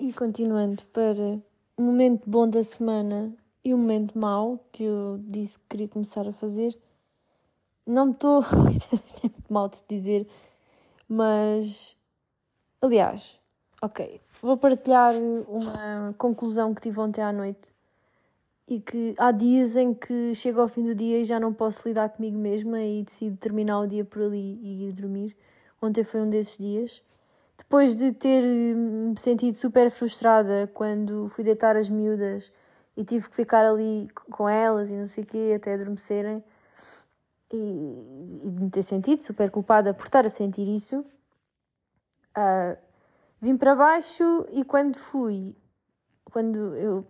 e 0.00 0.12
continuando 0.12 0.84
para 0.86 1.40
o 1.76 1.82
momento 1.82 2.28
bom 2.28 2.48
da 2.48 2.62
semana 2.62 3.32
e 3.64 3.74
o 3.74 3.78
momento 3.78 4.18
mau, 4.18 4.64
que 4.72 4.84
eu 4.84 5.18
disse 5.26 5.58
que 5.58 5.64
queria 5.70 5.88
começar 5.88 6.28
a 6.28 6.32
fazer. 6.32 6.76
Não 7.86 8.10
estou. 8.12 8.40
Isto 8.68 9.26
é 9.26 9.28
muito 9.28 9.52
mal 9.52 9.68
de 9.68 9.76
se 9.76 9.84
dizer, 9.88 10.26
mas. 11.08 11.96
Aliás, 12.80 13.40
ok, 13.80 14.20
vou 14.42 14.56
partilhar 14.58 15.14
uma 15.48 16.14
conclusão 16.18 16.74
que 16.74 16.82
tive 16.82 17.00
ontem 17.00 17.22
à 17.22 17.32
noite 17.32 17.74
e 18.68 18.80
que 18.80 19.14
há 19.18 19.30
dias 19.30 19.76
em 19.76 19.94
que 19.94 20.34
chego 20.34 20.60
ao 20.60 20.68
fim 20.68 20.82
do 20.82 20.94
dia 20.94 21.20
e 21.20 21.24
já 21.24 21.40
não 21.40 21.52
posso 21.52 21.86
lidar 21.86 22.10
comigo 22.10 22.36
mesma 22.36 22.80
e 22.80 23.02
decido 23.02 23.36
terminar 23.36 23.80
o 23.80 23.86
dia 23.86 24.04
por 24.04 24.22
ali 24.22 24.58
e 24.62 24.88
ir 24.88 24.92
dormir. 24.92 25.36
Ontem 25.80 26.04
foi 26.04 26.20
um 26.20 26.28
desses 26.28 26.58
dias. 26.58 27.02
Depois 27.56 27.94
de 27.96 28.12
ter 28.12 28.42
me 28.42 29.18
sentido 29.18 29.54
super 29.54 29.90
frustrada 29.90 30.70
quando 30.74 31.28
fui 31.28 31.44
deitar 31.44 31.76
as 31.76 31.88
miúdas 31.88 32.52
e 32.96 33.04
tive 33.04 33.28
que 33.28 33.36
ficar 33.36 33.64
ali 33.64 34.08
com 34.30 34.48
elas 34.48 34.90
e 34.90 34.94
não 34.94 35.06
sei 35.06 35.24
o 35.24 35.26
quê 35.26 35.54
até 35.56 35.74
adormecerem 35.74 36.42
e, 37.54 38.50
de 38.50 38.62
me 38.62 38.70
ter 38.70 38.82
sentido 38.82 39.22
super 39.22 39.50
culpada 39.50 39.94
por 39.94 40.04
estar 40.04 40.24
a 40.26 40.28
sentir 40.28 40.68
isso, 40.68 41.04
uh, 42.36 42.76
vim 43.40 43.56
para 43.56 43.74
baixo 43.74 44.46
e 44.52 44.64
quando 44.64 44.96
fui, 44.96 45.56
quando 46.24 46.74
eu 46.76 47.06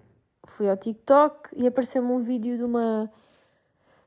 fui 0.47 0.69
ao 0.69 0.77
TikTok 0.77 1.51
e 1.57 1.67
apareceu-me 1.67 2.13
um 2.13 2.19
vídeo 2.19 2.57
de 2.57 2.65
uma, 2.65 3.11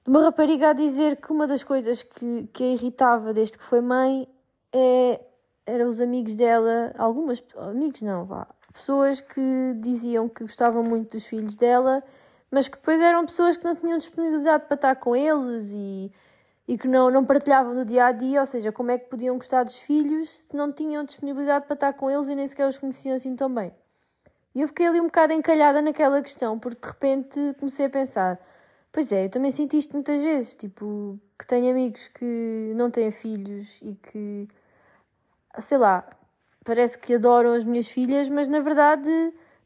de 0.04 0.10
uma 0.10 0.24
rapariga 0.24 0.70
a 0.70 0.74
dizer 0.74 1.18
que 1.18 1.32
uma 1.32 1.48
das 1.48 1.64
coisas 1.64 2.04
que, 2.04 2.48
que 2.54 2.64
a 2.64 2.68
irritava 2.68 3.34
desde 3.34 3.58
que 3.58 3.64
foi 3.64 3.82
mãe 3.82 4.28
é, 4.74 5.22
eram 5.66 5.90
os 5.90 6.00
amigos 6.00 6.36
dela, 6.36 6.94
algumas 6.98 7.44
amigos 7.58 8.02
não, 8.02 8.26
vá, 8.26 8.48
pessoas 8.72 9.20
que 9.20 9.74
diziam 9.78 10.30
que 10.30 10.44
gostavam 10.44 10.84
muito 10.84 11.14
dos 11.14 11.26
filhos 11.26 11.58
dela, 11.58 12.04
mas 12.52 12.68
que 12.68 12.78
depois 12.78 13.02
eram 13.02 13.26
pessoas 13.26 13.58
que 13.58 13.66
não 13.66 13.76
tinham 13.76 13.98
disponibilidade 13.98 14.66
para 14.66 14.76
estar 14.76 14.96
com 14.96 15.16
eles 15.16 15.72
e, 15.74 16.12
e 16.68 16.78
que 16.78 16.88
não, 16.88 17.10
não 17.10 17.24
partilhavam 17.24 17.74
no 17.74 17.86
dia 17.86 18.06
a 18.06 18.12
dia, 18.12 18.42
ou 18.42 18.46
seja, 18.46 18.72
como 18.72 18.92
é 18.92 18.98
que 18.98 19.10
podiam 19.10 19.38
gostar 19.38 19.64
dos 19.64 19.80
filhos 19.80 20.30
se 20.30 20.56
não 20.56 20.72
tinham 20.72 21.06
disponibilidade 21.06 21.66
para 21.66 21.76
estar 21.76 21.94
com 21.94 22.12
eles 22.12 22.28
e 22.28 22.36
nem 22.36 22.46
sequer 22.46 22.68
os 22.68 22.78
conheciam 22.78 23.16
assim 23.16 23.36
tão 23.36 23.54
bem. 23.54 23.74
E 24.54 24.62
eu 24.62 24.68
fiquei 24.68 24.88
ali 24.88 25.00
um 25.00 25.06
bocado 25.06 25.34
encalhada 25.34 25.82
naquela 25.82 26.22
questão, 26.22 26.60
porque 26.60 26.82
de 26.82 26.88
repente 26.88 27.56
comecei 27.60 27.86
a 27.86 27.90
pensar: 27.90 28.40
pois 28.92 29.12
é, 29.12 29.26
eu 29.26 29.30
também 29.30 29.52
senti 29.52 29.78
isto 29.78 29.94
muitas 29.94 30.22
vezes, 30.22 30.56
tipo, 30.56 31.20
que 31.40 31.46
tenho 31.48 31.72
amigos 31.72 32.08
que 32.10 32.74
não 32.76 32.92
têm 32.92 33.12
filhos 33.12 33.80
e 33.82 33.94
que, 33.94 34.48
sei 35.60 35.78
lá, 35.78 36.06
parece 36.66 36.98
que 36.98 37.14
adoram 37.14 37.54
as 37.54 37.64
minhas 37.64 37.88
filhas, 37.88 38.30
mas 38.30 38.48
na 38.48 38.60
verdade 38.60 39.10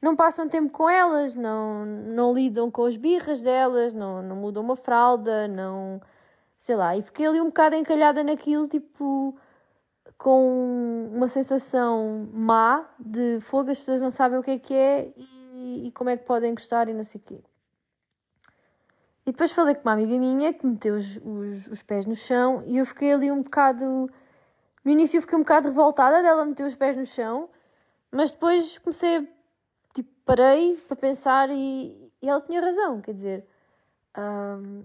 não 0.02 0.16
passam 0.16 0.48
tempo 0.50 0.70
com 0.72 0.90
elas, 0.90 1.36
não, 1.36 1.86
não 1.86 2.34
lidam 2.34 2.70
com 2.70 2.86
as 2.86 2.98
birras 2.98 3.42
delas, 3.42 3.94
não, 3.94 4.22
não 4.22 4.36
mudam 4.36 4.64
uma 4.64 4.76
fralda, 4.76 5.48
não. 5.48 6.02
Sei 6.62 6.76
lá. 6.76 6.95
E 6.95 7.02
fiquei 7.02 7.26
ali 7.26 7.41
um 7.41 7.47
bocado 7.47 7.76
encalhada 7.76 8.24
naquilo, 8.24 8.67
tipo 8.67 9.36
com 10.17 11.10
uma 11.12 11.28
sensação 11.28 12.30
má 12.32 12.88
de 13.00 13.39
fogo, 13.41 13.71
as 13.71 13.80
pessoas 13.80 14.02
não 14.02 14.12
sabem 14.12 14.38
o 14.38 14.43
que 14.43 14.52
é 14.52 14.60
que 14.60 14.74
é 14.76 15.12
e, 15.17 15.88
e 15.88 15.91
como 15.93 16.12
é 16.12 16.17
que 16.17 16.24
podem 16.24 16.54
gostar 16.54 16.88
e 16.88 16.93
não 16.93 17.04
sei 17.04 17.19
o 17.19 17.24
quê. 17.24 17.43
E 19.26 19.32
depois 19.32 19.52
falei 19.52 19.74
com 19.74 19.82
uma 19.82 19.93
amiga 19.93 20.15
minha 20.19 20.54
que 20.54 20.63
meteu 20.65 20.93
os, 20.93 21.17
os, 21.17 21.67
os 21.67 21.82
pés 21.82 22.06
no 22.06 22.15
chão 22.15 22.63
e 22.67 22.78
eu 22.78 22.86
fiquei 22.86 23.12
ali 23.12 23.32
um 23.32 23.41
bocado. 23.41 24.08
No 24.86 24.91
início 24.91 25.17
eu 25.17 25.21
fiquei 25.21 25.38
um 25.38 25.41
bocado 25.41 25.69
revoltada 25.69 26.21
dela 26.21 26.45
meter 26.45 26.65
os 26.67 26.76
pés 26.76 26.95
no 26.95 27.06
chão, 27.06 27.50
mas 28.12 28.32
depois 28.32 28.78
comecei, 28.78 29.28
tipo, 29.95 30.10
parei 30.24 30.76
para 30.88 30.95
pensar 30.95 31.50
e, 31.50 32.13
e 32.21 32.30
ela 32.30 32.41
tinha 32.41 32.62
razão, 32.62 33.02
quer 33.02 33.13
dizer, 33.13 33.47
hum, 34.15 34.84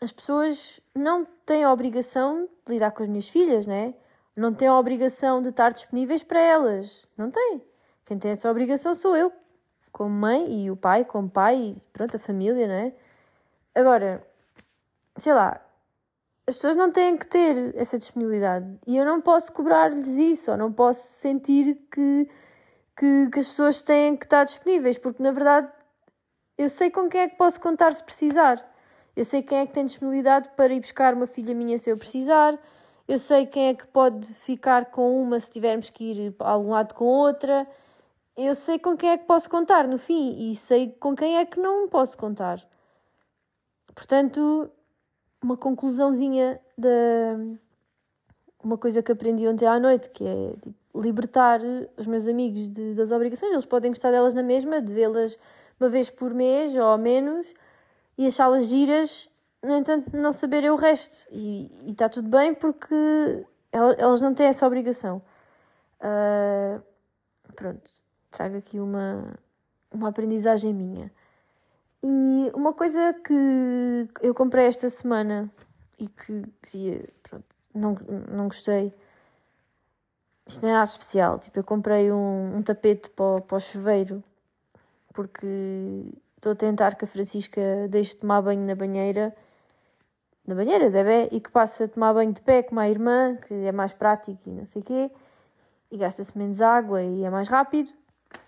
as 0.00 0.12
pessoas 0.12 0.80
não 0.94 1.24
têm 1.44 1.64
a 1.64 1.72
obrigação 1.72 2.48
de 2.66 2.72
lidar 2.72 2.92
com 2.92 3.02
as 3.02 3.08
minhas 3.08 3.28
filhas, 3.28 3.66
né? 3.66 3.94
não 4.38 4.54
têm 4.54 4.68
a 4.68 4.78
obrigação 4.78 5.42
de 5.42 5.48
estar 5.48 5.72
disponíveis 5.72 6.22
para 6.22 6.40
elas. 6.40 7.06
Não 7.16 7.30
têm. 7.30 7.62
Quem 8.04 8.18
tem 8.18 8.30
essa 8.30 8.50
obrigação 8.50 8.94
sou 8.94 9.16
eu, 9.16 9.32
como 9.90 10.10
mãe, 10.10 10.64
e 10.64 10.70
o 10.70 10.76
pai 10.76 11.04
como 11.04 11.28
pai, 11.28 11.56
e 11.56 11.80
pronto, 11.92 12.16
a 12.16 12.20
família, 12.20 12.66
não 12.66 12.74
é? 12.74 12.92
Agora, 13.74 14.24
sei 15.16 15.34
lá, 15.34 15.60
as 16.46 16.54
pessoas 16.54 16.76
não 16.76 16.90
têm 16.90 17.16
que 17.16 17.26
ter 17.26 17.74
essa 17.76 17.98
disponibilidade. 17.98 18.78
E 18.86 18.96
eu 18.96 19.04
não 19.04 19.20
posso 19.20 19.52
cobrar-lhes 19.52 20.08
isso, 20.08 20.52
ou 20.52 20.56
não 20.56 20.72
posso 20.72 21.06
sentir 21.18 21.74
que, 21.90 22.30
que, 22.96 23.28
que 23.30 23.38
as 23.40 23.48
pessoas 23.48 23.82
têm 23.82 24.16
que 24.16 24.24
estar 24.24 24.44
disponíveis, 24.44 24.96
porque 24.96 25.22
na 25.22 25.32
verdade 25.32 25.68
eu 26.56 26.68
sei 26.68 26.90
com 26.90 27.08
quem 27.08 27.22
é 27.22 27.28
que 27.28 27.36
posso 27.36 27.60
contar 27.60 27.92
se 27.92 28.02
precisar. 28.02 28.64
Eu 29.18 29.24
sei 29.24 29.42
quem 29.42 29.58
é 29.58 29.66
que 29.66 29.72
tem 29.72 29.84
disponibilidade 29.84 30.48
para 30.56 30.72
ir 30.72 30.80
buscar 30.80 31.12
uma 31.12 31.26
filha 31.26 31.54
minha 31.54 31.76
se 31.78 31.90
eu 31.90 31.98
precisar 31.98 32.58
eu 33.08 33.18
sei 33.18 33.46
quem 33.46 33.68
é 33.68 33.74
que 33.74 33.86
pode 33.86 34.26
ficar 34.34 34.90
com 34.90 35.20
uma 35.22 35.40
se 35.40 35.50
tivermos 35.50 35.88
que 35.88 36.12
ir 36.12 36.34
a 36.40 36.50
algum 36.50 36.70
lado 36.70 36.94
com 36.94 37.06
outra, 37.06 37.66
eu 38.36 38.54
sei 38.54 38.78
com 38.78 38.94
quem 38.94 39.10
é 39.10 39.16
que 39.16 39.24
posso 39.24 39.48
contar 39.48 39.88
no 39.88 39.96
fim 39.98 40.50
e 40.50 40.54
sei 40.54 40.94
com 41.00 41.16
quem 41.16 41.38
é 41.38 41.46
que 41.46 41.58
não 41.58 41.88
posso 41.88 42.18
contar. 42.18 42.62
Portanto, 43.94 44.70
uma 45.42 45.56
conclusãozinha 45.56 46.60
da 46.76 46.88
uma 48.62 48.76
coisa 48.76 49.02
que 49.02 49.10
aprendi 49.10 49.48
ontem 49.48 49.66
à 49.66 49.80
noite, 49.80 50.10
que 50.10 50.24
é 50.24 50.52
tipo, 50.60 51.00
libertar 51.00 51.60
os 51.96 52.06
meus 52.06 52.28
amigos 52.28 52.68
de, 52.68 52.92
das 52.92 53.10
obrigações. 53.10 53.52
Eles 53.52 53.64
podem 53.64 53.90
gostar 53.90 54.10
delas 54.10 54.34
na 54.34 54.42
mesma, 54.42 54.82
de 54.82 54.92
vê-las 54.92 55.38
uma 55.80 55.88
vez 55.88 56.10
por 56.10 56.34
mês 56.34 56.76
ou 56.76 56.98
menos 56.98 57.46
e 58.18 58.26
achá-las 58.26 58.66
giras 58.66 59.30
no 59.62 59.74
entanto, 59.74 60.16
não 60.16 60.32
saberem 60.32 60.70
o 60.70 60.76
resto. 60.76 61.26
E 61.30 61.70
está 61.86 62.08
tudo 62.08 62.28
bem 62.28 62.54
porque 62.54 62.94
elas 63.72 64.20
não 64.20 64.34
têm 64.34 64.46
essa 64.46 64.66
obrigação. 64.66 65.22
Uh, 66.00 66.82
pronto, 67.54 67.90
trago 68.30 68.56
aqui 68.56 68.78
uma, 68.78 69.34
uma 69.90 70.08
aprendizagem 70.08 70.72
minha. 70.72 71.12
E 72.02 72.50
uma 72.54 72.72
coisa 72.72 73.12
que 73.14 74.08
eu 74.22 74.32
comprei 74.32 74.66
esta 74.66 74.88
semana 74.88 75.50
e 75.98 76.08
que 76.08 76.44
queria, 76.62 77.08
pronto, 77.22 77.46
não, 77.74 77.96
não 78.30 78.44
gostei. 78.46 78.94
Isto 80.46 80.62
não 80.62 80.70
é 80.70 80.72
nada 80.74 80.88
especial. 80.88 81.38
Tipo, 81.40 81.58
eu 81.58 81.64
comprei 81.64 82.12
um, 82.12 82.58
um 82.58 82.62
tapete 82.62 83.10
para, 83.10 83.40
para 83.40 83.56
o 83.56 83.60
chuveiro 83.60 84.22
porque 85.12 86.12
estou 86.38 86.52
a 86.52 86.54
tentar 86.54 86.94
que 86.94 87.04
a 87.04 87.08
Francisca 87.08 87.60
deixe 87.90 88.14
de 88.14 88.20
tomar 88.20 88.40
banho 88.40 88.64
na 88.64 88.74
banheira 88.74 89.34
na 90.46 90.54
banheira 90.54 90.90
da 90.90 91.02
e 91.30 91.40
que 91.40 91.50
passa 91.50 91.84
a 91.84 91.88
tomar 91.88 92.14
banho 92.14 92.32
de 92.32 92.40
pé 92.40 92.62
como 92.62 92.80
a 92.80 92.88
irmã, 92.88 93.36
que 93.36 93.52
é 93.52 93.70
mais 93.70 93.92
prático 93.92 94.40
e 94.46 94.50
não 94.50 94.64
sei 94.64 94.80
o 94.80 94.84
quê, 94.84 95.10
e 95.90 95.98
gasta-se 95.98 96.36
menos 96.38 96.62
água 96.62 97.02
e 97.02 97.22
é 97.22 97.28
mais 97.28 97.48
rápido. 97.48 97.92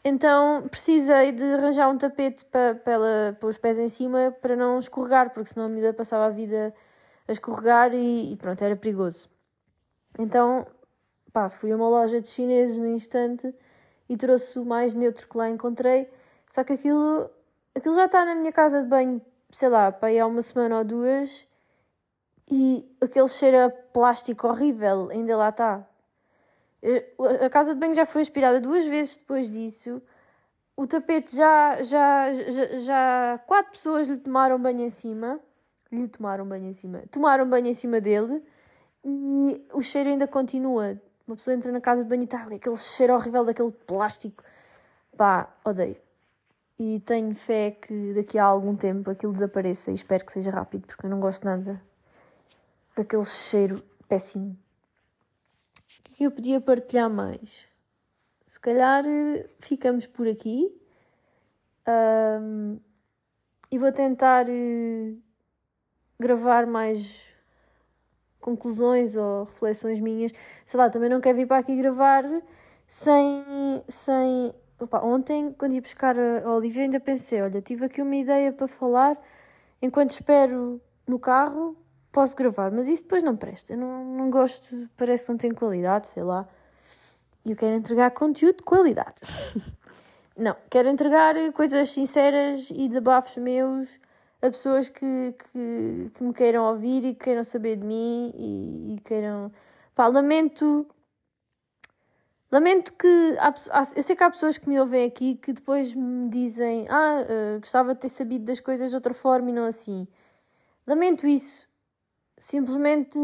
Então 0.03 0.66
precisei 0.70 1.33
de 1.33 1.42
arranjar 1.55 1.90
um 1.90 1.98
tapete 1.98 2.44
para, 2.46 2.74
para 2.76 2.92
ela 2.94 3.37
pôr 3.38 3.48
os 3.48 3.59
pés 3.59 3.79
em 3.79 3.88
cima 3.88 4.35
para 4.40 4.57
não 4.57 4.79
escorregar, 4.79 5.31
porque 5.31 5.50
senão 5.50 5.66
a 5.66 5.68
miúda 5.68 5.92
passava 5.92 6.26
a 6.26 6.31
vida 6.31 6.74
a 7.29 7.33
escorregar 7.33 7.92
e, 7.92 8.33
e 8.33 8.37
pronto, 8.37 8.62
era 8.62 8.76
perigoso. 8.76 9.29
Então, 10.18 10.66
pá, 11.33 11.50
fui 11.50 11.70
a 11.70 11.76
uma 11.76 11.88
loja 11.88 12.20
de 12.20 12.29
chineses 12.29 12.76
no 12.76 12.87
instante 12.87 13.55
e 14.09 14.16
trouxe 14.16 14.59
o 14.59 14.64
mais 14.64 14.94
neutro 14.94 15.29
que 15.29 15.37
lá 15.37 15.50
encontrei. 15.50 16.09
Só 16.50 16.64
que 16.64 16.72
aquilo, 16.72 17.31
aquilo 17.74 17.94
já 17.94 18.06
está 18.06 18.24
na 18.24 18.35
minha 18.35 18.52
casa 18.52 18.83
de 18.83 18.88
banho, 18.88 19.20
sei 19.50 19.68
lá, 19.68 19.90
para 19.92 20.12
ir 20.12 20.20
há 20.20 20.26
uma 20.26 20.42
semana 20.42 20.78
ou 20.78 20.85
duas 20.85 21.46
e 22.50 22.85
aquele 23.00 23.28
cheiro 23.28 23.59
a 23.59 23.70
plástico 23.70 24.48
horrível 24.48 25.09
ainda 25.11 25.37
lá 25.37 25.50
está. 25.50 25.87
A 27.44 27.50
casa 27.50 27.74
de 27.74 27.80
banho 27.80 27.94
já 27.94 28.06
foi 28.06 28.22
aspirada 28.22 28.61
duas 28.61 28.85
vezes 28.87 29.18
depois 29.18 29.48
disso. 29.50 30.02
O 30.76 30.87
tapete 30.87 31.37
já, 31.37 31.83
já, 31.83 32.33
já, 32.33 32.78
já 32.78 33.40
quatro 33.46 33.72
pessoas 33.72 34.09
lhe 34.09 34.16
tomaram 34.16 34.59
banho 34.59 34.80
em 34.80 34.90
cima. 34.90 35.38
Lhe 35.92 36.09
tomaram 36.09 36.46
banho 36.46 36.66
em 36.66 36.72
cima. 36.72 37.02
Tomaram 37.11 37.48
banho 37.48 37.66
em 37.66 37.74
cima 37.74 38.00
dele 38.00 38.42
e 39.04 39.66
o 39.72 39.83
cheiro 39.83 40.09
ainda 40.09 40.26
continua. 40.26 41.00
Uma 41.26 41.37
pessoa 41.37 41.54
entra 41.54 41.70
na 41.70 41.80
casa 41.80 42.02
de 42.02 42.09
banho 42.09 42.22
e 42.22 42.24
está 42.24 42.42
aquele 42.42 42.76
cheiro 42.76 43.14
horrível 43.14 43.44
daquele 43.44 43.70
plástico. 43.70 44.42
Pá, 45.16 45.54
odeio. 45.64 46.09
E 46.82 46.98
tenho 47.00 47.34
fé 47.34 47.72
que 47.72 48.14
daqui 48.14 48.38
a 48.38 48.44
algum 48.44 48.74
tempo 48.74 49.10
aquilo 49.10 49.34
desapareça 49.34 49.90
e 49.90 49.94
espero 49.94 50.24
que 50.24 50.32
seja 50.32 50.50
rápido 50.50 50.86
porque 50.86 51.04
eu 51.04 51.10
não 51.10 51.20
gosto 51.20 51.44
nada 51.44 51.78
aquele 53.00 53.24
cheiro 53.24 53.82
péssimo. 54.08 54.56
O 55.98 56.02
que 56.02 56.12
é 56.12 56.16
que 56.16 56.24
eu 56.24 56.30
podia 56.30 56.60
partilhar 56.60 57.10
mais? 57.10 57.68
Se 58.46 58.58
calhar 58.58 59.04
eh, 59.06 59.48
ficamos 59.58 60.06
por 60.06 60.28
aqui. 60.28 60.74
Um, 61.88 62.78
e 63.70 63.78
vou 63.78 63.92
tentar 63.92 64.46
uh, 64.48 65.18
gravar 66.18 66.66
mais 66.66 67.28
conclusões 68.40 69.16
ou 69.16 69.44
reflexões 69.44 70.00
minhas. 70.00 70.32
Sei 70.66 70.78
lá, 70.78 70.90
também 70.90 71.08
não 71.08 71.20
quero 71.20 71.38
vir 71.38 71.46
para 71.46 71.58
aqui 71.58 71.76
gravar 71.76 72.24
sem. 72.86 73.44
sem... 73.88 74.54
Opa, 74.80 75.00
ontem, 75.04 75.52
quando 75.52 75.74
ia 75.74 75.80
buscar 75.80 76.16
a 76.18 76.54
Olivia, 76.54 76.84
ainda 76.84 76.98
pensei: 76.98 77.42
olha, 77.42 77.60
tive 77.60 77.84
aqui 77.84 78.00
uma 78.00 78.16
ideia 78.16 78.50
para 78.50 78.66
falar, 78.66 79.16
enquanto 79.82 80.12
espero 80.12 80.80
no 81.06 81.18
carro, 81.18 81.76
posso 82.10 82.34
gravar, 82.34 82.70
mas 82.70 82.88
isso 82.88 83.02
depois 83.02 83.22
não 83.22 83.36
presta. 83.36 83.74
Eu 83.74 83.78
não, 83.78 84.04
não 84.04 84.30
gosto, 84.30 84.88
parece 84.96 85.26
que 85.26 85.30
não 85.32 85.38
tem 85.38 85.52
qualidade, 85.52 86.06
sei 86.06 86.22
lá. 86.22 86.48
E 87.44 87.50
eu 87.50 87.56
quero 87.56 87.74
entregar 87.76 88.10
conteúdo 88.12 88.56
de 88.56 88.62
qualidade. 88.62 89.20
não, 90.36 90.56
quero 90.70 90.88
entregar 90.88 91.34
coisas 91.52 91.90
sinceras 91.90 92.70
e 92.70 92.88
desabafos 92.88 93.36
meus 93.36 94.00
a 94.42 94.46
pessoas 94.46 94.88
que, 94.88 95.34
que, 95.52 96.10
que 96.14 96.24
me 96.24 96.32
queiram 96.32 96.64
ouvir 96.64 97.04
e 97.04 97.14
que 97.14 97.24
queiram 97.24 97.44
saber 97.44 97.76
de 97.76 97.84
mim 97.84 98.32
e, 98.34 98.94
e 98.94 99.00
queiram. 99.00 99.52
Pá, 99.94 100.06
lamento. 100.06 100.86
Lamento 102.50 102.92
que. 102.94 103.36
Há, 103.38 103.54
eu 103.96 104.02
sei 104.02 104.16
que 104.16 104.24
há 104.24 104.30
pessoas 104.30 104.58
que 104.58 104.68
me 104.68 104.80
ouvem 104.80 105.06
aqui 105.06 105.36
que 105.36 105.52
depois 105.52 105.94
me 105.94 106.28
dizem: 106.28 106.86
Ah, 106.88 107.22
uh, 107.22 107.60
gostava 107.60 107.94
de 107.94 108.00
ter 108.00 108.08
sabido 108.08 108.44
das 108.44 108.58
coisas 108.60 108.90
de 108.90 108.96
outra 108.96 109.14
forma 109.14 109.50
e 109.50 109.52
não 109.52 109.64
assim. 109.64 110.08
Lamento 110.86 111.26
isso. 111.26 111.68
Simplesmente 112.36 113.18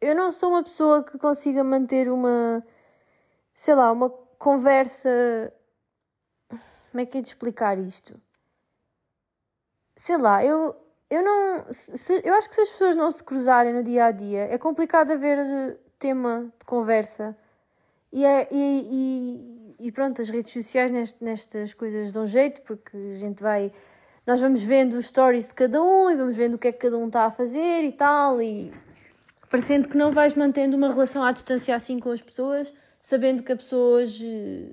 eu 0.00 0.14
não 0.14 0.30
sou 0.30 0.50
uma 0.50 0.62
pessoa 0.62 1.02
que 1.02 1.18
consiga 1.18 1.64
manter 1.64 2.10
uma, 2.10 2.64
sei 3.54 3.74
lá, 3.74 3.90
uma 3.90 4.10
conversa. 4.38 5.52
Como 6.90 7.00
é 7.00 7.06
que 7.06 7.18
é 7.18 7.20
de 7.20 7.28
explicar 7.28 7.78
isto? 7.78 8.20
Sei 9.96 10.16
lá, 10.16 10.44
eu, 10.44 10.76
eu 11.10 11.22
não. 11.22 11.66
Se, 11.72 12.20
eu 12.24 12.34
acho 12.34 12.48
que 12.48 12.54
se 12.54 12.60
as 12.60 12.70
pessoas 12.70 12.94
não 12.94 13.10
se 13.10 13.24
cruzarem 13.24 13.72
no 13.72 13.82
dia 13.82 14.06
a 14.06 14.10
dia, 14.12 14.44
é 14.52 14.58
complicado 14.58 15.10
haver 15.10 15.78
tema 15.98 16.52
de 16.58 16.64
conversa. 16.64 17.36
E, 18.12 18.24
é, 18.24 18.48
e, 18.50 19.76
e, 19.80 19.86
e 19.88 19.92
pronto, 19.92 20.22
as 20.22 20.30
redes 20.30 20.52
sociais 20.52 20.90
nest, 20.90 21.22
nestas 21.22 21.74
coisas 21.74 22.12
dão 22.12 22.26
jeito, 22.26 22.62
porque 22.62 22.96
a 22.96 23.18
gente 23.18 23.42
vai 23.42 23.72
nós 24.26 24.40
vamos 24.40 24.64
vendo 24.64 24.94
os 24.94 25.06
stories 25.06 25.48
de 25.48 25.54
cada 25.54 25.80
um 25.80 26.10
e 26.10 26.16
vamos 26.16 26.36
vendo 26.36 26.54
o 26.54 26.58
que 26.58 26.66
é 26.66 26.72
que 26.72 26.78
cada 26.78 26.98
um 26.98 27.06
está 27.06 27.26
a 27.26 27.30
fazer 27.30 27.84
e 27.84 27.92
tal, 27.92 28.42
e 28.42 28.72
parecendo 29.48 29.88
que 29.88 29.96
não 29.96 30.10
vais 30.10 30.34
mantendo 30.34 30.76
uma 30.76 30.88
relação 30.88 31.22
à 31.22 31.30
distância 31.30 31.76
assim 31.76 32.00
com 32.00 32.10
as 32.10 32.20
pessoas, 32.20 32.74
sabendo 33.00 33.44
que 33.44 33.52
a 33.52 33.56
pessoa 33.56 34.00
hoje 34.00 34.68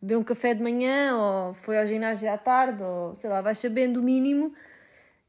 bebeu 0.00 0.20
um 0.20 0.22
café 0.22 0.54
de 0.54 0.62
manhã 0.62 1.16
ou 1.16 1.54
foi 1.54 1.76
ao 1.76 1.86
ginásio 1.86 2.30
à 2.30 2.38
tarde, 2.38 2.84
ou 2.84 3.16
sei 3.16 3.28
lá, 3.28 3.42
vais 3.42 3.58
sabendo 3.58 3.98
o 3.98 4.02
mínimo 4.02 4.54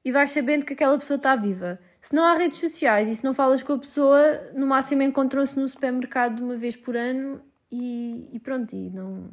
e 0.04 0.12
vais 0.12 0.30
sabendo 0.30 0.64
que 0.64 0.74
aquela 0.74 0.98
pessoa 0.98 1.18
está 1.18 1.36
viva. 1.36 1.80
Se 2.06 2.14
não 2.14 2.24
há 2.24 2.36
redes 2.36 2.60
sociais 2.60 3.10
e 3.10 3.16
se 3.16 3.24
não 3.24 3.34
falas 3.34 3.64
com 3.64 3.74
a 3.74 3.80
pessoa, 3.80 4.52
no 4.54 4.68
máximo 4.68 5.02
encontrou-se 5.02 5.60
no 5.60 5.68
supermercado 5.68 6.40
uma 6.40 6.56
vez 6.56 6.76
por 6.76 6.96
ano 6.96 7.42
e, 7.72 8.30
e 8.32 8.40
pronto, 8.40 8.76
e 8.76 8.92
não, 8.92 9.32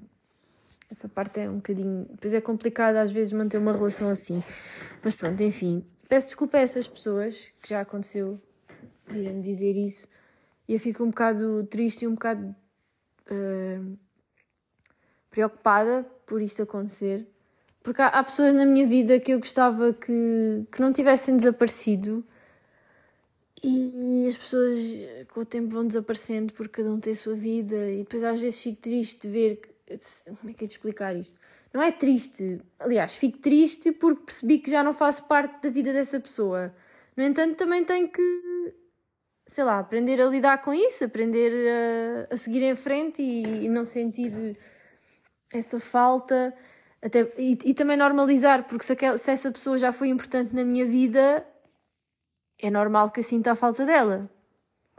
essa 0.90 1.06
parte 1.06 1.38
é 1.38 1.50
um 1.50 1.56
bocadinho. 1.56 2.06
Depois 2.10 2.32
é 2.32 2.40
complicado 2.40 2.96
às 2.96 3.12
vezes 3.12 3.34
manter 3.34 3.58
uma 3.58 3.72
relação 3.72 4.08
assim. 4.08 4.42
Mas 5.04 5.14
pronto, 5.14 5.42
enfim. 5.42 5.84
Peço 6.08 6.28
desculpa 6.28 6.56
a 6.56 6.60
essas 6.60 6.88
pessoas 6.88 7.52
que 7.60 7.68
já 7.68 7.82
aconteceu 7.82 8.40
virem-me 9.06 9.42
dizer 9.42 9.76
isso. 9.76 10.08
E 10.66 10.72
eu 10.72 10.80
fico 10.80 11.04
um 11.04 11.08
bocado 11.08 11.64
triste 11.64 12.06
e 12.06 12.08
um 12.08 12.14
bocado 12.14 12.54
uh, 13.30 13.98
preocupada 15.30 16.06
por 16.24 16.40
isto 16.40 16.62
acontecer. 16.62 17.28
Porque 17.82 18.00
há, 18.00 18.06
há, 18.06 18.24
pessoas 18.24 18.54
na 18.54 18.64
minha 18.64 18.86
vida 18.86 19.20
que 19.20 19.32
eu 19.32 19.38
gostava 19.38 19.92
que, 19.92 20.66
que 20.72 20.80
não 20.80 20.90
tivessem 20.90 21.36
desaparecido. 21.36 22.24
E 23.62 24.26
as 24.28 24.36
pessoas 24.36 24.72
com 25.32 25.40
o 25.40 25.44
tempo 25.44 25.68
vão 25.68 25.86
desaparecendo 25.86 26.52
porque 26.52 26.82
cada 26.82 26.92
um 26.92 26.98
tem 26.98 27.12
a 27.12 27.16
sua 27.16 27.34
vida. 27.34 27.90
E 27.90 27.98
depois 27.98 28.24
às 28.24 28.40
vezes 28.40 28.60
fico 28.60 28.80
triste 28.80 29.22
de 29.22 29.28
ver 29.28 29.72
como 30.40 30.50
é 30.50 30.54
que 30.54 30.64
é 30.64 30.66
de 30.66 30.72
explicar 30.72 31.14
isto? 31.14 31.38
Não 31.72 31.82
é 31.82 31.90
triste. 31.90 32.60
Aliás, 32.78 33.14
fico 33.14 33.38
triste 33.38 33.92
porque 33.92 34.24
percebi 34.26 34.58
que 34.58 34.70
já 34.70 34.82
não 34.82 34.92
faço 34.92 35.24
parte 35.24 35.62
da 35.62 35.70
vida 35.70 35.92
dessa 35.92 36.20
pessoa. 36.20 36.74
No 37.16 37.22
entanto, 37.22 37.56
também 37.56 37.84
tenho 37.84 38.08
que, 38.08 38.74
sei 39.46 39.64
lá, 39.64 39.78
aprender 39.78 40.20
a 40.20 40.26
lidar 40.26 40.60
com 40.60 40.72
isso, 40.72 41.04
aprender 41.04 41.52
a, 42.30 42.34
a 42.34 42.36
seguir 42.36 42.62
em 42.62 42.74
frente 42.74 43.22
e, 43.22 43.64
e, 43.64 43.68
não 43.68 43.84
sentir 43.84 44.58
essa 45.52 45.80
falta. 45.80 46.54
Até, 47.00 47.32
e, 47.36 47.58
e 47.64 47.74
também 47.74 47.96
normalizar, 47.96 48.64
porque 48.64 48.84
se, 48.84 48.92
aquela, 48.92 49.18
se 49.18 49.30
essa 49.30 49.50
pessoa 49.50 49.76
já 49.76 49.92
foi 49.92 50.08
importante 50.08 50.54
na 50.54 50.64
minha 50.64 50.86
vida, 50.86 51.44
é 52.62 52.70
normal 52.70 53.10
que 53.10 53.20
eu 53.20 53.24
sinta 53.24 53.52
a 53.52 53.54
falta 53.54 53.84
dela. 53.84 54.30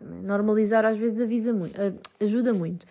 Normalizar 0.02 0.86
às 0.86 0.98
vezes 0.98 1.22
avisa 1.22 1.54
muito, 1.54 1.80
ajuda 2.20 2.54
muito 2.54 2.86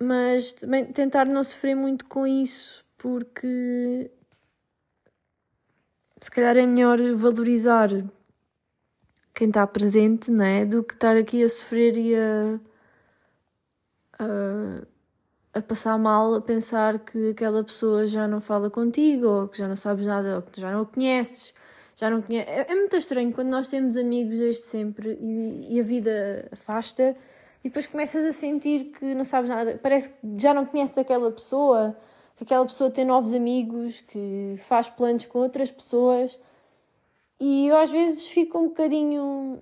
mas 0.00 0.52
também 0.52 0.84
tentar 0.86 1.26
não 1.26 1.42
sofrer 1.42 1.74
muito 1.74 2.06
com 2.06 2.26
isso, 2.26 2.84
porque 2.96 4.10
se 6.20 6.30
calhar 6.30 6.56
é 6.56 6.66
melhor 6.66 6.98
valorizar 7.16 7.88
quem 9.34 9.48
está 9.48 9.66
presente, 9.66 10.30
né? 10.30 10.64
Do 10.64 10.84
que 10.84 10.94
estar 10.94 11.16
aqui 11.16 11.42
a 11.42 11.48
sofrer 11.48 11.96
e 11.96 12.14
a, 12.14 12.60
a, 14.18 15.58
a, 15.58 15.62
passar 15.62 15.98
mal, 15.98 16.34
a 16.34 16.40
pensar 16.40 16.98
que 17.00 17.30
aquela 17.30 17.64
pessoa 17.64 18.06
já 18.06 18.28
não 18.28 18.40
fala 18.40 18.70
contigo, 18.70 19.26
ou 19.26 19.48
que 19.48 19.58
já 19.58 19.68
não 19.68 19.76
sabes 19.76 20.06
nada, 20.06 20.36
ou 20.36 20.42
que 20.42 20.60
já 20.60 20.72
não 20.72 20.82
o 20.82 20.86
conheces. 20.86 21.54
Já 21.98 22.08
não 22.08 22.22
conhece. 22.22 22.48
É, 22.48 22.66
é 22.70 22.74
muito 22.76 22.96
estranho 22.96 23.32
quando 23.32 23.48
nós 23.48 23.68
temos 23.68 23.96
amigos 23.96 24.38
desde 24.38 24.62
sempre 24.62 25.18
e, 25.20 25.74
e 25.74 25.80
a 25.80 25.82
vida 25.82 26.48
afasta 26.52 27.16
e 27.64 27.68
depois 27.68 27.88
começas 27.88 28.24
a 28.24 28.32
sentir 28.32 28.92
que 28.92 29.14
não 29.16 29.24
sabes 29.24 29.50
nada, 29.50 29.80
parece 29.82 30.10
que 30.10 30.16
já 30.36 30.54
não 30.54 30.64
conheces 30.64 30.96
aquela 30.96 31.28
pessoa, 31.32 31.96
que 32.36 32.44
aquela 32.44 32.64
pessoa 32.64 32.88
tem 32.88 33.04
novos 33.04 33.34
amigos, 33.34 34.00
que 34.02 34.54
faz 34.58 34.88
planos 34.88 35.26
com 35.26 35.40
outras 35.40 35.72
pessoas. 35.72 36.38
E 37.40 37.66
eu 37.66 37.76
às 37.76 37.90
vezes 37.90 38.28
fico 38.28 38.58
um 38.58 38.68
bocadinho 38.68 39.60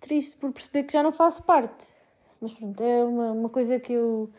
triste 0.00 0.36
por 0.36 0.52
perceber 0.52 0.82
que 0.82 0.92
já 0.92 1.02
não 1.02 1.10
faço 1.10 1.42
parte. 1.44 1.88
Mas 2.38 2.52
pronto, 2.52 2.82
é 2.82 3.02
uma, 3.02 3.32
uma 3.32 3.48
coisa 3.48 3.80
que 3.80 3.94
eu 3.94 4.30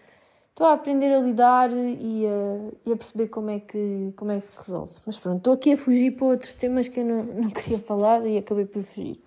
estou 0.56 0.68
a 0.68 0.74
aprender 0.74 1.12
a 1.12 1.20
lidar 1.20 1.70
e 1.74 2.26
a, 2.26 2.72
e 2.86 2.94
a 2.94 2.96
perceber 2.96 3.28
como 3.28 3.50
é, 3.50 3.60
que, 3.60 4.14
como 4.16 4.32
é 4.32 4.40
que 4.40 4.46
se 4.46 4.58
resolve. 4.58 4.94
Mas 5.06 5.20
pronto, 5.20 5.40
estou 5.40 5.54
aqui 5.54 5.74
a 5.74 5.78
fugir 5.78 6.16
para 6.16 6.28
outros 6.28 6.54
temas 6.54 6.88
que 6.88 7.02
eu 7.02 7.06
não, 7.06 7.24
não 7.26 7.50
queria 7.52 7.78
falar 7.78 8.26
e 8.26 8.38
acabei 8.38 8.66
por 8.66 8.82
fugir. 8.84 9.22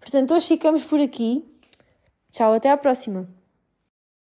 Portanto, 0.00 0.32
hoje 0.32 0.46
ficamos 0.46 0.82
por 0.82 0.98
aqui. 0.98 1.44
Tchau, 2.30 2.54
até 2.54 2.70
à 2.70 2.76
próxima! 2.78 3.39